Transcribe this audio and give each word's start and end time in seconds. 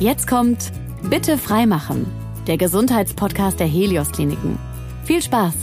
Jetzt 0.00 0.26
kommt 0.26 0.72
Bitte 1.08 1.38
freimachen, 1.38 2.04
der 2.48 2.56
Gesundheitspodcast 2.56 3.60
der 3.60 3.68
Helios 3.68 4.10
Kliniken. 4.10 4.58
Viel 5.04 5.22
Spaß! 5.22 5.54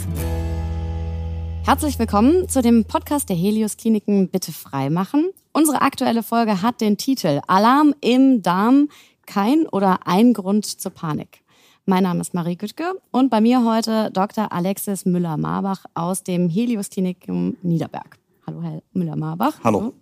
Herzlich 1.65 1.99
willkommen 1.99 2.47
zu 2.47 2.61
dem 2.61 2.85
Podcast 2.85 3.27
der 3.27 3.35
Helios 3.35 3.75
Kliniken 3.75 4.29
Bitte 4.29 4.53
freimachen. 4.53 5.31
Unsere 5.51 5.81
aktuelle 5.81 6.23
Folge 6.23 6.61
hat 6.61 6.79
den 6.79 6.95
Titel 6.95 7.41
Alarm 7.47 7.93
im 7.99 8.41
Darm, 8.41 8.87
kein 9.25 9.67
oder 9.67 10.07
ein 10.07 10.33
Grund 10.33 10.65
zur 10.65 10.91
Panik. 10.91 11.41
Mein 11.85 12.03
Name 12.03 12.21
ist 12.21 12.33
Marie 12.33 12.55
Güttke 12.55 12.93
und 13.11 13.29
bei 13.29 13.41
mir 13.41 13.65
heute 13.65 14.11
Dr. 14.11 14.53
Alexis 14.53 15.05
Müller-Marbach 15.05 15.83
aus 15.93 16.23
dem 16.23 16.47
Helios 16.47 16.89
Klinikum 16.89 17.57
Niederberg. 17.63 18.20
Hallo, 18.47 18.61
Herr 18.61 18.81
Müller-Marbach. 18.93 19.63
Hallo. 19.63 19.93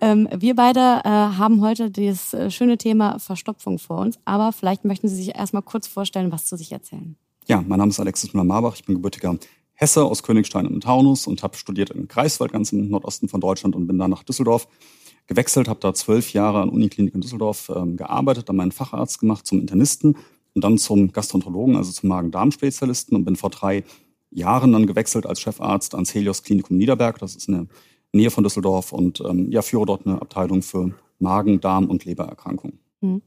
Ähm, 0.00 0.28
wir 0.34 0.56
beide 0.56 0.80
äh, 1.04 1.08
haben 1.08 1.60
heute 1.60 1.90
das 1.90 2.32
äh, 2.32 2.50
schöne 2.50 2.78
Thema 2.78 3.18
Verstopfung 3.18 3.78
vor 3.78 3.98
uns, 3.98 4.18
aber 4.24 4.52
vielleicht 4.52 4.84
möchten 4.84 5.08
Sie 5.08 5.16
sich 5.16 5.34
erstmal 5.34 5.62
kurz 5.62 5.86
vorstellen, 5.86 6.32
was 6.32 6.46
zu 6.46 6.56
sich 6.56 6.72
erzählen. 6.72 7.16
Ja, 7.46 7.62
mein 7.66 7.78
Name 7.78 7.90
ist 7.90 8.00
Alexis 8.00 8.32
Müller-Marbach. 8.32 8.76
Ich 8.76 8.84
bin 8.84 8.94
gebürtiger 8.94 9.36
Hesse 9.74 10.04
aus 10.04 10.22
Königstein 10.22 10.64
im 10.64 10.80
Taunus 10.80 11.26
und 11.26 11.42
habe 11.42 11.56
studiert 11.56 11.90
in 11.90 12.08
Greifswald, 12.08 12.52
ganz 12.52 12.72
im 12.72 12.88
Nordosten 12.88 13.28
von 13.28 13.40
Deutschland 13.40 13.76
und 13.76 13.86
bin 13.86 13.98
dann 13.98 14.10
nach 14.10 14.22
Düsseldorf 14.22 14.68
gewechselt, 15.26 15.68
habe 15.68 15.80
da 15.80 15.92
zwölf 15.92 16.32
Jahre 16.32 16.62
an 16.62 16.70
Uniklinik 16.70 17.14
in 17.14 17.20
Düsseldorf 17.20 17.70
ähm, 17.74 17.96
gearbeitet, 17.96 18.48
dann 18.48 18.56
meinen 18.56 18.72
Facharzt 18.72 19.20
gemacht 19.20 19.46
zum 19.46 19.60
Internisten 19.60 20.16
und 20.54 20.64
dann 20.64 20.78
zum 20.78 21.12
Gastroenterologen, 21.12 21.76
also 21.76 21.92
zum 21.92 22.08
Magen-Darm-Spezialisten 22.08 23.14
und 23.14 23.24
bin 23.24 23.36
vor 23.36 23.50
drei 23.50 23.76
Jahren 23.76 24.05
dann 24.72 24.86
gewechselt 24.86 25.26
als 25.26 25.40
Chefarzt 25.40 25.94
ans 25.94 26.14
Helios 26.14 26.42
Klinikum 26.42 26.76
Niederberg. 26.76 27.18
Das 27.18 27.36
ist 27.36 27.48
in 27.48 27.54
der 27.54 27.66
Nähe 28.12 28.30
von 28.30 28.44
Düsseldorf 28.44 28.92
und 28.92 29.20
ähm, 29.20 29.50
ja, 29.50 29.62
führe 29.62 29.86
dort 29.86 30.06
eine 30.06 30.20
Abteilung 30.20 30.62
für 30.62 30.94
Magen-, 31.18 31.60
Darm- 31.60 31.88
und 31.88 32.04
Lebererkrankungen. 32.04 32.78
Hm. 33.00 33.22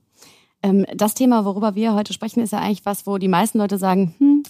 Ähm, 0.62 0.85
das 0.95 1.13
Thema, 1.13 1.45
worüber 1.45 1.76
wir 1.76 1.93
heute 1.93 2.13
sprechen, 2.13 2.41
ist 2.41 2.52
ja 2.52 2.59
eigentlich 2.59 2.85
was, 2.85 3.07
wo 3.07 3.18
die 3.18 3.27
meisten 3.27 3.57
Leute 3.57 3.77
sagen, 3.77 4.15
hm, 4.18 4.43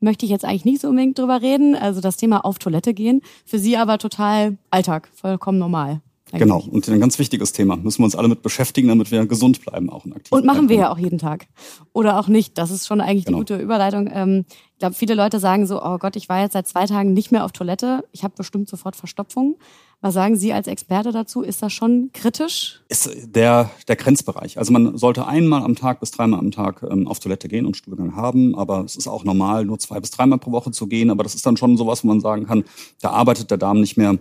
möchte 0.00 0.24
ich 0.24 0.30
jetzt 0.30 0.44
eigentlich 0.44 0.64
nicht 0.64 0.80
so 0.80 0.88
unbedingt 0.88 1.18
drüber 1.18 1.42
reden. 1.42 1.74
Also 1.74 2.00
das 2.00 2.16
Thema 2.16 2.44
auf 2.44 2.58
Toilette 2.58 2.94
gehen. 2.94 3.20
Für 3.44 3.58
Sie 3.58 3.76
aber 3.76 3.98
total 3.98 4.56
Alltag, 4.70 5.08
vollkommen 5.12 5.58
normal. 5.58 6.00
Eigentlich. 6.32 6.42
Genau, 6.42 6.64
und 6.70 6.88
ein 6.88 7.00
ganz 7.00 7.18
wichtiges 7.18 7.52
Thema. 7.52 7.76
Müssen 7.76 7.98
wir 7.98 8.04
uns 8.04 8.14
alle 8.14 8.28
mit 8.28 8.42
beschäftigen, 8.42 8.88
damit 8.88 9.10
wir 9.10 9.26
gesund 9.26 9.64
bleiben 9.64 9.90
auch 9.90 10.04
und 10.04 10.14
aktiv. 10.14 10.30
Und 10.30 10.44
machen 10.44 10.68
wir 10.68 10.76
ja 10.76 10.92
auch 10.92 10.98
jeden 10.98 11.18
Tag. 11.18 11.46
Oder 11.92 12.20
auch 12.20 12.28
nicht. 12.28 12.56
Das 12.56 12.70
ist 12.70 12.86
schon 12.86 13.00
eigentlich 13.00 13.24
genau. 13.24 13.38
die 13.38 13.52
gute 13.52 13.56
Überleitung. 13.56 14.08
Ähm, 14.12 14.44
ich 14.48 14.78
glaube, 14.78 14.94
viele 14.94 15.14
Leute 15.14 15.40
sagen 15.40 15.66
so, 15.66 15.82
oh 15.82 15.98
Gott, 15.98 16.16
ich 16.16 16.28
war 16.28 16.40
jetzt 16.40 16.52
seit 16.52 16.68
zwei 16.68 16.86
Tagen 16.86 17.12
nicht 17.12 17.32
mehr 17.32 17.44
auf 17.44 17.52
Toilette. 17.52 18.04
Ich 18.12 18.22
habe 18.22 18.34
bestimmt 18.36 18.68
sofort 18.68 18.96
Verstopfung. 18.96 19.56
Was 20.02 20.14
sagen 20.14 20.36
Sie 20.36 20.54
als 20.54 20.66
Experte 20.66 21.12
dazu? 21.12 21.42
Ist 21.42 21.62
das 21.62 21.74
schon 21.74 22.08
kritisch? 22.14 22.80
Ist 22.88 23.10
der, 23.22 23.70
der 23.88 23.96
Grenzbereich. 23.96 24.56
Also 24.56 24.72
man 24.72 24.96
sollte 24.96 25.26
einmal 25.26 25.62
am 25.62 25.74
Tag 25.74 26.00
bis 26.00 26.12
dreimal 26.12 26.40
am 26.40 26.50
Tag 26.50 26.82
ähm, 26.88 27.06
auf 27.06 27.20
Toilette 27.20 27.48
gehen 27.48 27.66
und 27.66 27.76
Stuhlgang 27.76 28.16
haben. 28.16 28.54
Aber 28.54 28.84
es 28.84 28.96
ist 28.96 29.08
auch 29.08 29.24
normal, 29.24 29.66
nur 29.66 29.78
zwei 29.78 30.00
bis 30.00 30.12
dreimal 30.12 30.38
pro 30.38 30.52
Woche 30.52 30.70
zu 30.70 30.86
gehen. 30.86 31.10
Aber 31.10 31.24
das 31.24 31.34
ist 31.34 31.44
dann 31.44 31.58
schon 31.58 31.76
sowas, 31.76 32.02
wo 32.02 32.08
man 32.08 32.20
sagen 32.20 32.46
kann, 32.46 32.64
da 33.02 33.10
arbeitet 33.10 33.50
der 33.50 33.58
Darm 33.58 33.80
nicht 33.80 33.98
mehr 33.98 34.16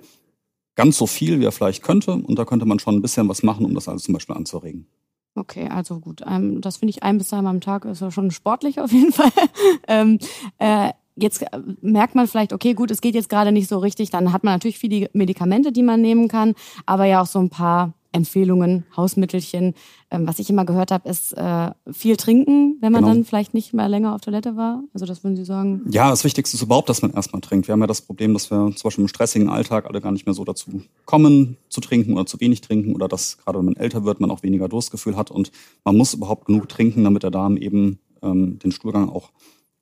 ganz 0.80 0.98
so 0.98 1.08
viel, 1.08 1.42
wie 1.42 1.44
er 1.44 1.52
vielleicht 1.52 1.84
könnte. 1.84 2.14
Und 2.14 2.40
da 2.40 2.46
könnte 2.46 2.66
man 2.66 2.80
schon 2.80 2.96
ein 2.96 3.02
bisschen 3.02 3.28
was 3.28 3.44
machen, 3.44 3.66
um 3.66 3.76
das 3.76 3.90
alles 3.90 4.04
zum 4.04 4.14
Beispiel 4.14 4.38
anzuregen. 4.38 4.88
Okay, 5.36 5.68
also 5.68 6.00
gut. 6.00 6.22
Ähm, 6.26 6.62
das 6.62 6.78
finde 6.78 6.92
ich 6.92 7.04
ein 7.04 7.18
bis 7.18 7.28
zweimal 7.28 7.52
am 7.52 7.60
Tag 7.60 7.84
ist 7.84 8.00
ja 8.00 8.12
schon 8.12 8.32
sportlich 8.32 8.80
auf 8.80 8.94
jeden 8.94 9.12
Fall. 9.20 9.32
ähm, 9.90 10.20
äh, 10.58 10.92
jetzt 11.18 11.42
äh, 11.42 11.48
merkt 11.82 12.16
man 12.16 12.28
vielleicht, 12.28 12.54
okay, 12.54 12.76
gut, 12.76 12.92
es 12.92 13.02
geht 13.02 13.14
jetzt 13.14 13.28
gerade 13.28 13.52
nicht 13.52 13.68
so 13.68 13.78
richtig. 13.78 14.10
Dann 14.10 14.32
hat 14.32 14.46
man 14.46 14.54
natürlich 14.54 14.80
viele 14.80 15.10
Medikamente, 15.12 15.74
die 15.74 15.84
man 15.84 16.00
nehmen 16.00 16.30
kann, 16.30 16.54
aber 16.86 17.04
ja 17.04 17.22
auch 17.22 17.28
so 17.28 17.40
ein 17.40 17.50
paar 17.50 17.94
Empfehlungen, 18.12 18.86
Hausmittelchen. 18.96 19.76
Ähm, 20.10 20.28
was 20.28 20.40
ich 20.40 20.50
immer 20.50 20.66
gehört 20.66 20.92
habe, 20.92 21.08
ist 21.08 21.34
äh, 21.34 21.72
viel 21.92 22.18
trinken, 22.18 22.78
wenn 22.82 22.92
man 22.92 23.04
genau. 23.04 23.14
dann 23.14 23.26
vielleicht 23.26 23.54
nicht 23.54 23.74
mehr 23.74 23.88
länger 23.88 24.16
auf 24.16 24.22
Toilette 24.22 24.56
war. 24.56 24.84
Also 24.94 25.06
das 25.06 25.24
würden 25.24 25.36
Sie 25.36 25.46
sagen? 25.46 25.86
Ja, 25.90 26.10
das 26.10 26.24
Wichtigste 26.24 26.58
ist 26.58 26.64
überhaupt, 26.64 26.90
dass 26.90 27.02
man 27.02 27.14
erstmal 27.14 27.42
trinkt. 27.42 27.68
Wir 27.68 27.74
haben 27.74 27.82
ja 27.82 27.88
das 27.88 28.02
Problem, 28.02 28.34
dass 28.34 28.50
wir 28.50 28.72
zum 28.76 28.84
Beispiel 28.84 29.04
im 29.04 29.08
stressigen 29.08 29.50
Alltag 29.50 29.86
alle 29.86 30.02
gar 30.02 30.12
nicht 30.12 30.26
mehr 30.26 30.34
so 30.34 30.44
dazu 30.44 30.82
kommen, 31.06 31.58
zu 31.70 31.82
trinken 31.82 32.14
oder 32.14 32.26
zu 32.26 32.40
wenig 32.40 32.62
trinken 32.62 32.96
oder 32.96 33.08
dass 33.08 33.38
gerade 33.38 33.60
wenn 33.60 33.66
man 33.66 33.76
älter 33.76 34.06
wird, 34.06 34.20
man 34.20 34.32
auch 34.32 34.44
weniger 34.44 34.68
Durstgefühl 34.68 35.16
hat 35.16 35.30
und 35.30 35.52
man 35.84 35.96
muss 35.96 36.14
überhaupt 36.14 36.46
genug 36.46 36.68
trinken, 36.70 37.04
damit 37.04 37.24
der 37.24 37.32
Darm 37.32 37.58
eben 37.58 38.00
ähm, 38.24 38.60
den 38.60 38.72
Stuhlgang 38.72 39.10
auch 39.10 39.32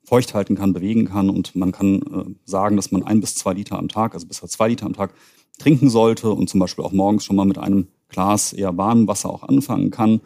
feucht 0.04 0.34
halten 0.34 0.56
kann, 0.56 0.72
bewegen 0.72 1.06
kann 1.06 1.30
und 1.30 1.54
man 1.54 1.72
kann 1.72 2.00
äh, 2.02 2.34
sagen, 2.44 2.76
dass 2.76 2.90
man 2.90 3.02
ein 3.02 3.20
bis 3.20 3.34
zwei 3.34 3.52
Liter 3.52 3.78
am 3.78 3.88
Tag, 3.88 4.14
also 4.14 4.26
bis 4.26 4.38
zu 4.38 4.46
zwei 4.46 4.68
Liter 4.68 4.86
am 4.86 4.94
Tag 4.94 5.12
trinken 5.58 5.90
sollte 5.90 6.30
und 6.30 6.48
zum 6.48 6.60
Beispiel 6.60 6.84
auch 6.84 6.92
morgens 6.92 7.24
schon 7.24 7.36
mal 7.36 7.44
mit 7.44 7.58
einem 7.58 7.88
Glas 8.08 8.52
eher 8.52 8.76
warmem 8.76 9.08
Wasser 9.08 9.30
auch 9.30 9.42
anfangen 9.42 9.90
kann. 9.90 10.20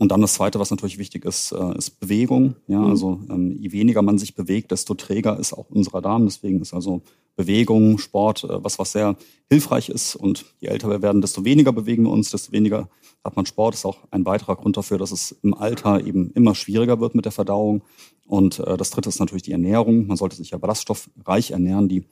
Und 0.00 0.12
dann 0.12 0.22
das 0.22 0.32
Zweite, 0.32 0.58
was 0.58 0.70
natürlich 0.70 0.96
wichtig 0.96 1.26
ist, 1.26 1.52
äh, 1.52 1.76
ist 1.76 2.00
Bewegung. 2.00 2.56
Ja, 2.66 2.78
mhm. 2.78 2.86
also 2.86 3.20
ähm, 3.28 3.54
je 3.58 3.70
weniger 3.72 4.00
man 4.00 4.16
sich 4.16 4.34
bewegt, 4.34 4.70
desto 4.70 4.94
träger 4.94 5.38
ist 5.38 5.52
auch 5.52 5.66
unser 5.68 6.00
Darm. 6.00 6.24
Deswegen 6.24 6.62
ist 6.62 6.72
also 6.72 7.02
Bewegung, 7.36 7.98
Sport 7.98 8.44
äh, 8.44 8.64
was, 8.64 8.78
was 8.78 8.92
sehr 8.92 9.16
hilfreich 9.50 9.90
ist. 9.90 10.16
Und 10.16 10.46
je 10.58 10.68
älter 10.68 10.88
wir 10.88 11.02
werden, 11.02 11.20
desto 11.20 11.44
weniger 11.44 11.72
bewegen 11.72 12.04
wir 12.04 12.12
uns, 12.12 12.30
desto 12.30 12.50
weniger 12.52 12.88
hat 13.22 13.36
man 13.36 13.44
Sport. 13.44 13.74
Das 13.74 13.80
ist 13.80 13.84
auch 13.84 13.98
ein 14.10 14.24
weiterer 14.24 14.56
Grund 14.56 14.78
dafür, 14.78 14.96
dass 14.96 15.12
es 15.12 15.32
im 15.42 15.52
Alter 15.52 16.02
eben 16.02 16.30
immer 16.30 16.54
schwieriger 16.54 16.98
wird 16.98 17.14
mit 17.14 17.26
der 17.26 17.32
Verdauung. 17.32 17.82
Und 18.26 18.58
äh, 18.60 18.78
das 18.78 18.88
Dritte 18.88 19.10
ist 19.10 19.20
natürlich 19.20 19.42
die 19.42 19.52
Ernährung. 19.52 20.06
Man 20.06 20.16
sollte 20.16 20.36
sich 20.36 20.50
ja 20.50 20.56
ballaststoffreich 20.56 21.50
ernähren. 21.50 21.90
Die 21.90 22.04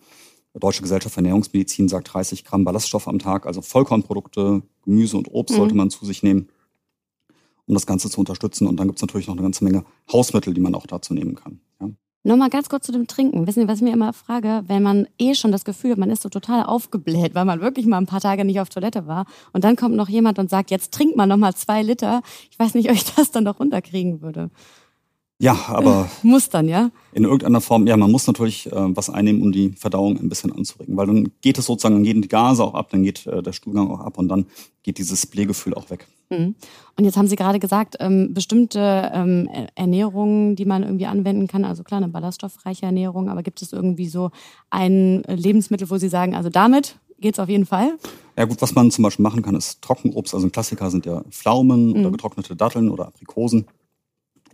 Deutsche 0.55 0.83
Gesellschaft 0.83 1.15
für 1.15 1.21
Ernährungsmedizin 1.21 1.89
sagt 1.89 2.13
30 2.13 2.45
Gramm 2.45 2.65
Ballaststoff 2.65 3.09
am 3.09 3.19
Tag, 3.19 3.47
also 3.47 3.63
Vollkornprodukte, 3.63 4.63
Gemüse 4.85 5.17
und 5.17 5.29
Obst 5.33 5.55
mhm. 5.55 5.59
sollte 5.59 5.75
man 5.75 5.91
zu 5.91 6.05
sich 6.05 6.23
nehmen, 6.23 6.49
um 7.67 7.75
das 7.75 7.87
Ganze 7.87 8.11
zu 8.11 8.21
unterstützen. 8.21 8.67
Und 8.67 8.79
dann 8.79 8.89
gibt 8.89 8.99
es 8.99 9.03
natürlich 9.03 9.29
noch 9.29 9.35
eine 9.35 9.43
ganze 9.43 9.65
Menge 9.65 9.85
Hausmittel, 10.13 10.55
die 10.55 10.61
man 10.61 10.75
auch 10.75 10.87
dazu 10.87 11.15
nehmen 11.15 11.35
kann. 11.35 11.61
Ja. 11.81 11.91
Nochmal 12.25 12.51
ganz 12.51 12.69
kurz 12.69 12.85
zu 12.85 12.93
dem 12.93 13.07
Trinken. 13.07 13.47
Wissen 13.47 13.63
Sie, 13.63 13.69
was 13.69 13.79
ich 13.79 13.85
mir 13.85 13.93
immer 13.93 14.13
frage, 14.13 14.65
wenn 14.67 14.83
man 14.83 15.07
eh 15.19 15.35
schon 15.35 15.53
das 15.53 15.65
Gefühl 15.65 15.93
hat, 15.93 15.99
man 15.99 16.11
ist 16.11 16.23
so 16.23 16.29
total 16.29 16.65
aufgebläht, 16.65 17.35
weil 17.35 17.45
man 17.45 17.61
wirklich 17.61 17.87
mal 17.87 17.99
ein 17.99 18.07
paar 18.07 18.21
Tage 18.21 18.45
nicht 18.45 18.61
auf 18.61 18.69
Toilette 18.69 19.07
war 19.07 19.25
und 19.53 19.63
dann 19.65 19.77
kommt 19.77 19.95
noch 19.95 20.09
jemand 20.09 20.39
und 20.39 20.51
sagt, 20.51 20.71
jetzt 20.71 20.93
trinkt 20.93 21.17
man 21.17 21.29
nochmal 21.29 21.55
zwei 21.55 21.83
Liter. 21.83 22.23
Ich 22.51 22.59
weiß 22.59 22.75
nicht, 22.75 22.91
ob 22.91 22.97
ich 22.97 23.05
das 23.15 23.31
dann 23.31 23.45
noch 23.45 23.61
runterkriegen 23.61 24.21
würde. 24.21 24.51
Ja, 25.41 25.57
aber. 25.69 26.09
muss 26.23 26.49
dann, 26.49 26.69
ja? 26.69 26.91
In 27.13 27.25
irgendeiner 27.25 27.61
Form, 27.61 27.87
ja, 27.87 27.97
man 27.97 28.11
muss 28.11 28.27
natürlich 28.27 28.67
äh, 28.67 28.97
was 28.97 29.09
einnehmen, 29.09 29.43
um 29.43 29.53
die 29.53 29.71
Verdauung 29.71 30.19
ein 30.19 30.29
bisschen 30.29 30.53
anzuregen. 30.53 30.97
Weil 30.97 31.07
dann 31.07 31.29
geht 31.41 31.59
es 31.59 31.67
sozusagen, 31.67 31.95
dann 31.95 32.05
gehen 32.05 32.23
die 32.23 32.29
Gase 32.29 32.65
auch 32.65 32.75
ab, 32.75 32.89
dann 32.91 33.05
geht 33.05 33.27
äh, 33.27 33.43
der 33.43 33.53
Stuhlgang 33.53 33.91
auch 33.91 34.01
ab 34.01 34.19
und 34.19 34.29
dann 34.29 34.47
geht 34.83 34.99
dieses 34.99 35.27
Blähgefühl 35.27 35.75
auch 35.75 35.91
weg. 35.91 36.09
Mhm. 36.31 36.57
Und 36.97 37.05
jetzt 37.05 37.17
haben 37.17 37.29
Sie 37.29 37.37
gerade 37.37 37.61
gesagt, 37.61 37.97
ähm, 38.01 38.35
bestimmte 38.35 39.11
ähm, 39.15 39.49
Ernährungen, 39.77 40.57
die 40.57 40.65
man 40.65 40.83
irgendwie 40.83 41.07
anwenden 41.07 41.47
kann, 41.47 41.65
also 41.65 41.85
klar, 41.85 41.99
eine 41.99 42.09
ballaststoffreiche 42.09 42.87
Ernährung, 42.87 43.29
aber 43.29 43.43
gibt 43.43 43.63
es 43.63 43.73
irgendwie 43.73 44.09
so 44.09 44.31
ein 44.71 45.23
Lebensmittel, 45.23 45.89
wo 45.89 45.99
Sie 45.99 46.09
sagen, 46.09 46.35
also 46.35 46.51
damit 46.51 46.97
geht's 47.21 47.39
auf 47.39 47.49
jeden 47.49 47.67
Fall? 47.67 47.97
Ja 48.37 48.45
gut, 48.45 48.61
was 48.61 48.75
man 48.75 48.91
zum 48.91 49.05
Beispiel 49.05 49.23
machen 49.23 49.43
kann, 49.43 49.55
ist 49.55 49.83
Trockenobst. 49.83 50.35
Also 50.35 50.47
ein 50.47 50.53
Klassiker 50.53 50.91
sind 50.91 51.07
ja 51.07 51.23
Pflaumen 51.31 51.91
mhm. 51.91 52.01
oder 52.01 52.11
getrocknete 52.11 52.57
Datteln 52.57 52.91
oder 52.91 53.07
Aprikosen. 53.07 53.67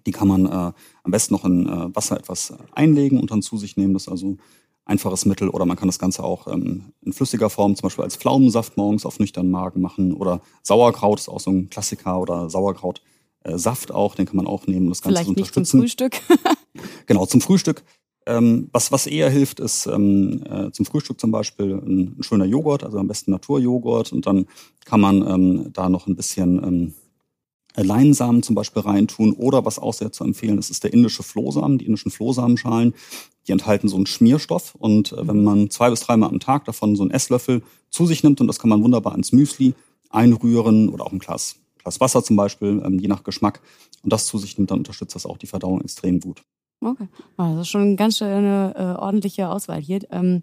Die 0.07 0.13
kann 0.13 0.29
man 0.29 0.47
äh, 0.47 0.73
am 1.03 1.11
besten 1.11 1.35
noch 1.35 1.45
in 1.45 1.67
äh, 1.67 1.95
Wasser 1.95 2.17
etwas 2.17 2.55
einlegen 2.73 3.19
und 3.19 3.31
dann 3.31 3.43
zu 3.43 3.57
sich 3.57 3.77
nehmen. 3.77 3.95
Das 3.95 4.03
ist 4.03 4.09
also 4.09 4.37
einfaches 4.85 5.25
Mittel. 5.25 5.49
Oder 5.49 5.65
man 5.65 5.77
kann 5.77 5.89
das 5.89 5.99
Ganze 5.99 6.23
auch 6.23 6.47
ähm, 6.47 6.93
in 7.03 7.13
flüssiger 7.13 7.51
Form, 7.51 7.75
zum 7.77 7.87
Beispiel 7.87 8.05
als 8.05 8.17
Pflaumensaft 8.17 8.77
morgens 8.77 9.07
auf 9.07 9.19
nüchternen 9.19 9.51
Magen 9.51 9.81
machen. 9.81 10.13
Oder 10.13 10.41
Sauerkraut 10.63 11.21
ist 11.21 11.29
auch 11.29 11.41
so 11.41 11.51
ein 11.51 11.71
Klassiker. 11.71 12.21
Oder 12.21 12.51
Sauerkrautsaft 12.51 13.91
äh, 13.91 13.93
auch, 13.93 14.15
den 14.15 14.27
kann 14.27 14.37
man 14.37 14.47
auch 14.47 14.67
nehmen, 14.67 14.87
um 14.87 14.91
das 14.91 15.03
Ganze 15.03 15.25
Vielleicht 15.25 15.27
zu 15.27 15.31
unterstützen. 15.31 15.81
Nicht 15.81 15.99
zum 15.99 16.11
Frühstück. 16.11 16.57
genau, 17.07 17.27
zum 17.27 17.41
Frühstück. 17.41 17.83
Ähm, 18.27 18.69
was, 18.73 18.91
was 18.91 19.07
eher 19.07 19.29
hilft, 19.29 19.61
ist 19.61 19.87
ähm, 19.87 20.43
äh, 20.49 20.71
zum 20.73 20.87
Frühstück 20.87 21.21
zum 21.21 21.31
Beispiel 21.31 21.75
ein, 21.75 22.17
ein, 22.19 22.23
schöner 22.23 22.47
Joghurt, 22.47 22.83
also 22.83 22.99
am 22.99 23.07
besten 23.07 23.31
Naturjoghurt. 23.33 24.13
Und 24.13 24.27
dann 24.27 24.47
kann 24.87 25.01
man 25.01 25.27
ähm, 25.29 25.73
da 25.73 25.89
noch 25.89 26.07
ein 26.07 26.17
bisschen 26.17 26.63
ähm, 26.63 26.95
Leinsamen 27.83 28.43
zum 28.43 28.55
Beispiel 28.55 28.83
reintun 28.83 29.33
oder 29.33 29.65
was 29.65 29.79
auch 29.79 29.95
sehr 29.95 30.13
zu 30.13 30.25
empfehlen 30.25 30.59
ist, 30.59 30.71
ist 30.71 30.85
der 30.85 30.93
indische 30.93 31.23
Flohsamen, 31.23 31.79
die 31.79 31.87
indischen 31.87 32.11
Flohsamenschalen. 32.11 32.95
Die 33.47 33.53
enthalten 33.53 33.89
so 33.89 33.97
einen 33.97 34.07
Schmierstoff 34.07 34.75
und 34.75 35.13
äh, 35.13 35.27
wenn 35.27 35.43
man 35.43 35.71
zwei 35.71 35.91
bis 35.91 36.01
dreimal 36.01 36.31
am 36.31 36.41
Tag 36.41 36.65
davon 36.65 36.97
so 36.97 37.03
einen 37.03 37.11
Esslöffel 37.11 37.63
zu 37.91 38.07
sich 38.07 38.23
nimmt 38.23 38.41
und 38.41 38.47
das 38.47 38.59
kann 38.59 38.71
man 38.71 38.83
wunderbar 38.83 39.15
ins 39.15 39.33
Müsli 39.33 39.75
einrühren 40.11 40.89
oder 40.89 41.05
auch 41.05 41.13
ein 41.13 41.19
Glas, 41.19 41.57
Glas 41.79 42.01
Wasser 42.01 42.23
zum 42.23 42.37
Beispiel, 42.37 42.83
ähm, 42.85 42.99
je 42.99 43.09
nach 43.09 43.25
Geschmack 43.25 43.61
und 44.03 44.13
das 44.13 44.27
zu 44.27 44.39
sich 44.39 44.57
nimmt, 44.57 44.71
dann 44.71 44.79
unterstützt 44.79 45.15
das 45.15 45.27
auch 45.27 45.39
die 45.39 45.47
Verdauung 45.47 45.81
extrem 45.81 46.21
gut. 46.21 46.43
Okay, 46.81 47.09
ah, 47.39 47.53
das 47.53 47.63
ist 47.63 47.69
schon 47.69 47.81
eine 47.83 47.97
ganz 47.97 48.19
schöne 48.19 48.75
äh, 48.77 49.01
ordentliche 49.01 49.49
Auswahl 49.49 49.81
hier. 49.81 50.01
Ähm, 50.11 50.43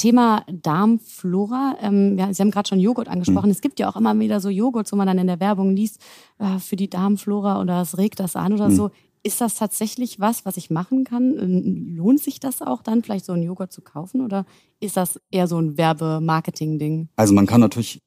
Thema 0.00 0.44
Darmflora. 0.50 1.76
Ähm, 1.82 2.16
ja, 2.18 2.32
Sie 2.32 2.42
haben 2.42 2.50
gerade 2.50 2.68
schon 2.68 2.80
Joghurt 2.80 3.08
angesprochen. 3.08 3.48
Mhm. 3.48 3.52
Es 3.52 3.60
gibt 3.60 3.78
ja 3.78 3.88
auch 3.90 3.96
immer 3.96 4.18
wieder 4.18 4.40
so 4.40 4.48
Joghurt, 4.48 4.90
wo 4.90 4.96
man 4.96 5.06
dann 5.06 5.18
in 5.18 5.26
der 5.26 5.40
Werbung 5.40 5.76
liest, 5.76 6.00
äh, 6.38 6.58
für 6.58 6.76
die 6.76 6.88
Darmflora 6.88 7.60
oder 7.60 7.82
es 7.82 7.98
regt 7.98 8.18
das 8.18 8.34
an 8.34 8.54
oder 8.54 8.70
mhm. 8.70 8.76
so. 8.76 8.90
Ist 9.22 9.42
das 9.42 9.56
tatsächlich 9.56 10.18
was, 10.18 10.46
was 10.46 10.56
ich 10.56 10.70
machen 10.70 11.04
kann? 11.04 11.36
Ähm, 11.38 11.96
lohnt 11.96 12.20
sich 12.20 12.40
das 12.40 12.62
auch 12.62 12.82
dann, 12.82 13.02
vielleicht 13.02 13.26
so 13.26 13.34
einen 13.34 13.42
Joghurt 13.42 13.72
zu 13.72 13.82
kaufen? 13.82 14.22
Oder 14.22 14.46
ist 14.80 14.96
das 14.96 15.20
eher 15.30 15.46
so 15.46 15.58
ein 15.58 15.76
Werbemarketing-Ding? 15.76 17.10
Also 17.16 17.34
man 17.34 17.46
kann 17.46 17.60
natürlich 17.60 18.00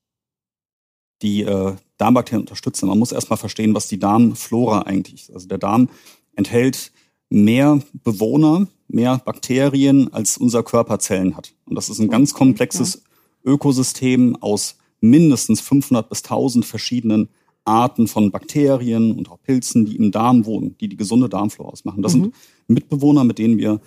die 1.22 1.44
äh, 1.44 1.76
Darmbakterien 1.98 2.42
unterstützen. 2.42 2.88
Man 2.90 2.98
muss 2.98 3.12
erstmal 3.12 3.38
verstehen, 3.38 3.76
was 3.76 3.88
die 3.88 4.00
Darmflora 4.00 4.82
eigentlich 4.82 5.30
ist. 5.30 5.34
Also 5.36 5.48
der 5.48 5.60
Darm 5.60 5.90
enthält 6.36 6.92
mehr 7.34 7.80
Bewohner, 8.04 8.68
mehr 8.88 9.20
Bakterien, 9.26 10.14
als 10.14 10.38
unser 10.38 10.62
Körper 10.62 11.00
Zellen 11.00 11.36
hat. 11.36 11.54
Und 11.66 11.76
das 11.76 11.90
ist 11.90 12.00
ein 12.00 12.10
ganz 12.10 12.36
komplexes 12.36 13.02
Ökosystem 13.44 14.38
aus 14.40 14.78
mindestens 15.02 15.60
500 15.60 16.08
bis 16.10 16.24
1000 16.24 16.64
verschiedenen 16.64 17.30
Arten 17.66 18.08
von 18.08 18.30
Bakterien 18.30 19.14
und 19.14 19.32
auch 19.32 19.42
Pilzen, 19.42 19.86
die 19.86 19.96
im 19.96 20.12
Darm 20.12 20.46
wohnen, 20.46 20.78
die 20.80 20.88
die 20.88 20.96
gesunde 20.96 21.28
Darmflora 21.28 21.72
ausmachen. 21.72 22.04
Das 22.04 22.14
mhm. 22.14 22.22
sind 22.22 22.36
Mitbewohner, 22.68 23.24
mit 23.24 23.40
denen 23.40 23.58
wir 23.58 23.82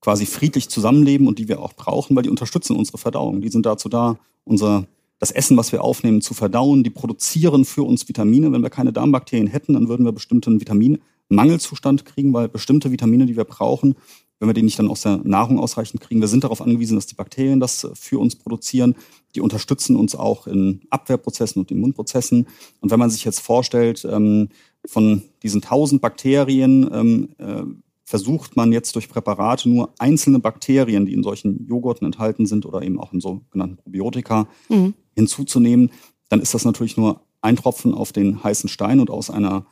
quasi 0.00 0.24
friedlich 0.24 0.68
zusammenleben 0.68 1.26
und 1.26 1.38
die 1.38 1.48
wir 1.48 1.60
auch 1.60 1.72
brauchen, 1.72 2.14
weil 2.14 2.22
die 2.22 2.30
unterstützen 2.30 2.76
unsere 2.76 2.98
Verdauung. 2.98 3.40
Die 3.40 3.48
sind 3.48 3.66
dazu 3.66 3.88
da, 3.88 4.18
unser 4.44 4.86
das 5.18 5.30
Essen, 5.30 5.56
was 5.56 5.72
wir 5.72 5.82
aufnehmen, 5.82 6.20
zu 6.20 6.34
verdauen. 6.34 6.84
Die 6.84 6.90
produzieren 6.90 7.64
für 7.64 7.82
uns 7.82 8.06
Vitamine. 8.08 8.52
Wenn 8.52 8.62
wir 8.62 8.70
keine 8.70 8.92
Darmbakterien 8.92 9.46
hätten, 9.46 9.72
dann 9.72 9.88
würden 9.88 10.04
wir 10.04 10.12
bestimmten 10.12 10.60
Vitaminmangelzustand 11.28 12.04
kriegen, 12.04 12.32
weil 12.32 12.48
bestimmte 12.48 12.90
Vitamine, 12.90 13.26
die 13.26 13.36
wir 13.36 13.44
brauchen, 13.44 13.96
wenn 14.40 14.48
wir 14.48 14.54
die 14.54 14.62
nicht 14.62 14.78
dann 14.78 14.88
aus 14.88 15.02
der 15.02 15.18
Nahrung 15.18 15.58
ausreichend 15.58 16.00
kriegen, 16.00 16.20
wir 16.20 16.28
sind 16.28 16.44
darauf 16.44 16.60
angewiesen, 16.60 16.96
dass 16.96 17.06
die 17.06 17.14
Bakterien 17.14 17.60
das 17.60 17.88
für 17.94 18.18
uns 18.18 18.36
produzieren. 18.36 18.96
Die 19.34 19.40
unterstützen 19.40 19.96
uns 19.96 20.14
auch 20.14 20.46
in 20.46 20.82
Abwehrprozessen 20.90 21.60
und 21.60 21.70
Immunprozessen. 21.70 22.46
Und 22.80 22.90
wenn 22.90 22.98
man 22.98 23.10
sich 23.10 23.24
jetzt 23.24 23.40
vorstellt, 23.40 24.06
ähm, 24.10 24.48
von 24.84 25.22
diesen 25.42 25.62
tausend 25.62 26.02
Bakterien 26.02 26.90
ähm, 26.92 27.28
äh, 27.38 27.62
versucht 28.04 28.54
man 28.54 28.72
jetzt 28.72 28.94
durch 28.96 29.08
Präparate 29.08 29.68
nur 29.68 29.94
einzelne 29.98 30.40
Bakterien, 30.40 31.06
die 31.06 31.14
in 31.14 31.22
solchen 31.22 31.66
Joghurten 31.66 32.04
enthalten 32.04 32.44
sind 32.44 32.66
oder 32.66 32.82
eben 32.82 33.00
auch 33.00 33.12
in 33.12 33.20
sogenannten 33.20 33.76
Probiotika 33.76 34.46
mhm. 34.68 34.94
hinzuzunehmen, 35.14 35.90
dann 36.28 36.40
ist 36.40 36.52
das 36.52 36.64
natürlich 36.64 36.96
nur 36.96 37.22
ein 37.40 37.56
Tropfen 37.56 37.94
auf 37.94 38.12
den 38.12 38.42
heißen 38.42 38.68
Stein 38.68 39.00
und 39.00 39.10
aus 39.10 39.30
einer 39.30 39.64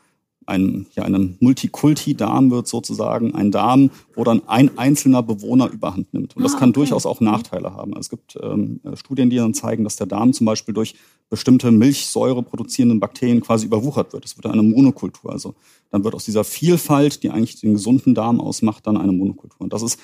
einem, 0.47 0.87
ja, 0.95 1.05
einem 1.05 1.37
Multikulti-Darm 1.41 2.51
wird 2.51 2.67
sozusagen 2.67 3.35
ein 3.35 3.51
Darm, 3.51 3.91
wo 4.15 4.25
dann 4.25 4.43
ein 4.49 4.77
einzelner 4.79 5.23
Bewohner 5.23 5.71
überhand 5.71 6.13
nimmt. 6.15 6.37
Und 6.37 6.43
das 6.43 6.55
ah, 6.55 6.59
kann 6.59 6.71
okay. 6.71 6.81
durchaus 6.81 7.07
auch 7.07 7.21
Nachteile 7.21 7.75
haben. 7.75 7.97
Es 7.99 8.11
gibt 8.11 8.39
ähm, 8.43 8.81
Studien, 8.95 9.31
die 9.31 9.37
dann 9.37 9.55
zeigen, 9.55 9.85
dass 9.85 9.97
der 9.97 10.07
Darm 10.07 10.33
zum 10.33 10.47
Beispiel 10.47 10.75
durch 10.75 10.95
bestimmte 11.31 11.71
Milchsäure 11.71 12.43
produzierenden 12.43 13.01
Bakterien 13.01 13.41
quasi 13.41 13.67
überwuchert 13.67 14.13
wird. 14.13 14.25
Es 14.25 14.37
wird 14.37 14.47
eine 14.47 14.63
Monokultur. 14.63 15.33
Also 15.33 15.55
dann 15.91 16.05
wird 16.05 16.15
aus 16.15 16.25
dieser 16.25 16.45
Vielfalt, 16.45 17.23
die 17.23 17.31
eigentlich 17.31 17.61
den 17.61 17.73
gesunden 17.73 18.15
Darm 18.15 18.41
ausmacht, 18.41 18.87
dann 18.87 18.97
eine 18.97 19.13
Monokultur. 19.13 19.61
Und 19.61 19.73
das 19.73 19.83
ist 19.83 19.99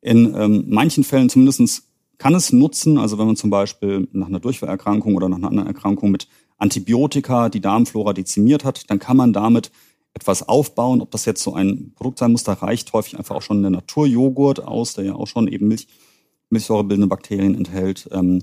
in 0.00 0.34
ähm, 0.34 0.64
manchen 0.68 1.04
Fällen 1.04 1.28
zumindestens 1.28 1.88
kann 2.18 2.34
es 2.34 2.52
nutzen, 2.52 2.98
also 2.98 3.18
wenn 3.18 3.26
man 3.26 3.36
zum 3.36 3.50
Beispiel 3.50 4.08
nach 4.12 4.28
einer 4.28 4.40
Durchfallerkrankung 4.40 5.14
oder 5.14 5.28
nach 5.28 5.36
einer 5.36 5.48
anderen 5.48 5.68
Erkrankung 5.68 6.10
mit 6.10 6.28
Antibiotika 6.58 7.48
die 7.48 7.60
Darmflora 7.60 8.12
dezimiert 8.12 8.64
hat, 8.64 8.90
dann 8.90 8.98
kann 8.98 9.16
man 9.16 9.32
damit 9.32 9.70
etwas 10.14 10.48
aufbauen. 10.48 11.02
Ob 11.02 11.10
das 11.10 11.26
jetzt 11.26 11.42
so 11.42 11.54
ein 11.54 11.92
Produkt 11.94 12.18
sein 12.18 12.32
muss, 12.32 12.44
da 12.44 12.54
reicht 12.54 12.92
häufig 12.92 13.18
einfach 13.18 13.36
auch 13.36 13.42
schon 13.42 13.62
der 13.62 13.70
Naturjoghurt 13.70 14.64
aus, 14.64 14.94
der 14.94 15.04
ja 15.04 15.14
auch 15.14 15.26
schon 15.26 15.48
eben 15.48 15.68
Milch, 15.68 15.86
milchsäurebildende 16.48 17.08
Bakterien 17.08 17.54
enthält. 17.54 18.08
Ähm, 18.12 18.42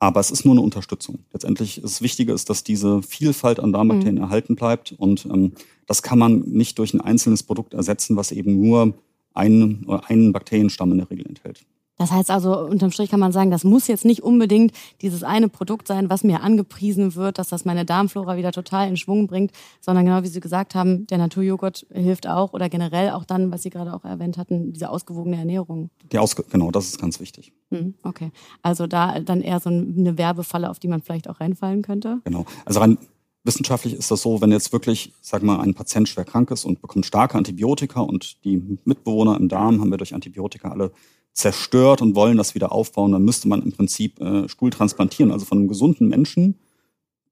aber 0.00 0.18
es 0.18 0.32
ist 0.32 0.44
nur 0.44 0.54
eine 0.54 0.62
Unterstützung. 0.62 1.20
Letztendlich 1.32 1.76
ist 1.78 1.84
das 1.84 2.02
Wichtige 2.02 2.32
ist, 2.32 2.50
dass 2.50 2.64
diese 2.64 3.02
Vielfalt 3.02 3.60
an 3.60 3.72
Darmbakterien 3.72 4.16
mhm. 4.16 4.22
erhalten 4.22 4.56
bleibt. 4.56 4.92
Und 4.98 5.26
ähm, 5.26 5.52
das 5.86 6.02
kann 6.02 6.18
man 6.18 6.40
nicht 6.40 6.80
durch 6.80 6.92
ein 6.92 7.00
einzelnes 7.00 7.44
Produkt 7.44 7.72
ersetzen, 7.72 8.16
was 8.16 8.32
eben 8.32 8.60
nur 8.60 8.94
einen, 9.32 9.88
einen 9.88 10.32
Bakterienstamm 10.32 10.90
in 10.90 10.98
der 10.98 11.10
Regel 11.10 11.26
enthält. 11.26 11.64
Das 12.02 12.10
heißt 12.10 12.32
also, 12.32 12.58
unterm 12.58 12.90
Strich 12.90 13.10
kann 13.10 13.20
man 13.20 13.30
sagen, 13.30 13.52
das 13.52 13.62
muss 13.62 13.86
jetzt 13.86 14.04
nicht 14.04 14.24
unbedingt 14.24 14.72
dieses 15.02 15.22
eine 15.22 15.48
Produkt 15.48 15.86
sein, 15.86 16.10
was 16.10 16.24
mir 16.24 16.42
angepriesen 16.42 17.14
wird, 17.14 17.38
dass 17.38 17.48
das 17.48 17.64
meine 17.64 17.84
Darmflora 17.84 18.36
wieder 18.36 18.50
total 18.50 18.88
in 18.88 18.96
Schwung 18.96 19.28
bringt, 19.28 19.52
sondern 19.80 20.04
genau 20.04 20.24
wie 20.24 20.26
Sie 20.26 20.40
gesagt 20.40 20.74
haben, 20.74 21.06
der 21.06 21.18
Naturjoghurt 21.18 21.86
hilft 21.92 22.26
auch 22.26 22.54
oder 22.54 22.68
generell 22.68 23.10
auch 23.10 23.24
dann, 23.24 23.52
was 23.52 23.62
Sie 23.62 23.70
gerade 23.70 23.94
auch 23.94 24.04
erwähnt 24.04 24.36
hatten, 24.36 24.72
diese 24.72 24.90
ausgewogene 24.90 25.36
Ernährung. 25.36 25.90
Die 26.10 26.18
Ausge 26.18 26.44
genau, 26.50 26.72
das 26.72 26.86
ist 26.86 27.00
ganz 27.00 27.20
wichtig. 27.20 27.52
Hm, 27.70 27.94
okay, 28.02 28.32
also 28.62 28.88
da 28.88 29.20
dann 29.20 29.40
eher 29.40 29.60
so 29.60 29.70
eine 29.70 30.18
Werbefalle, 30.18 30.70
auf 30.70 30.80
die 30.80 30.88
man 30.88 31.02
vielleicht 31.02 31.30
auch 31.30 31.38
reinfallen 31.38 31.82
könnte. 31.82 32.18
Genau, 32.24 32.46
also 32.64 32.80
rein 32.80 32.98
wissenschaftlich 33.44 33.94
ist 33.94 34.10
das 34.10 34.22
so, 34.22 34.40
wenn 34.40 34.50
jetzt 34.50 34.72
wirklich, 34.72 35.12
sag 35.20 35.42
mal, 35.44 35.60
ein 35.60 35.74
Patient 35.74 36.08
schwer 36.08 36.24
krank 36.24 36.50
ist 36.50 36.64
und 36.64 36.80
bekommt 36.80 37.06
starke 37.06 37.38
Antibiotika 37.38 38.00
und 38.00 38.44
die 38.44 38.78
Mitbewohner 38.84 39.36
im 39.36 39.48
Darm 39.48 39.80
haben 39.80 39.90
wir 39.90 39.98
durch 39.98 40.14
Antibiotika 40.14 40.70
alle 40.70 40.92
zerstört 41.32 42.02
und 42.02 42.14
wollen 42.14 42.36
das 42.36 42.54
wieder 42.54 42.72
aufbauen, 42.72 43.12
dann 43.12 43.24
müsste 43.24 43.48
man 43.48 43.62
im 43.62 43.72
Prinzip 43.72 44.20
äh, 44.20 44.48
Stuhl 44.48 44.70
transplantieren, 44.70 45.32
also 45.32 45.46
von 45.46 45.58
einem 45.58 45.68
gesunden 45.68 46.08
Menschen 46.08 46.58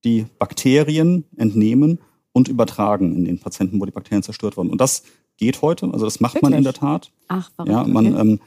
die 0.05 0.27
Bakterien 0.39 1.25
entnehmen 1.37 2.01
und 2.33 2.49
übertragen 2.49 3.15
in 3.15 3.25
den 3.25 3.39
Patienten, 3.39 3.81
wo 3.81 3.85
die 3.85 3.93
Bakterien 3.93 4.23
zerstört 4.23 4.57
wurden. 4.57 4.71
Und 4.71 4.81
das 4.81 5.03
geht 5.37 5.63
heute, 5.63 5.87
also 5.93 6.05
das 6.05 6.21
macht 6.21 6.35
Wirklich? 6.35 6.51
man 6.51 6.59
in 6.59 6.65
der 6.65 6.73
Tat. 6.73 7.11
Ach, 7.29 7.51
warum? 7.57 7.71
Ja, 7.71 7.85
man 7.85 8.07
okay. 8.07 8.21
ähm, 8.21 8.41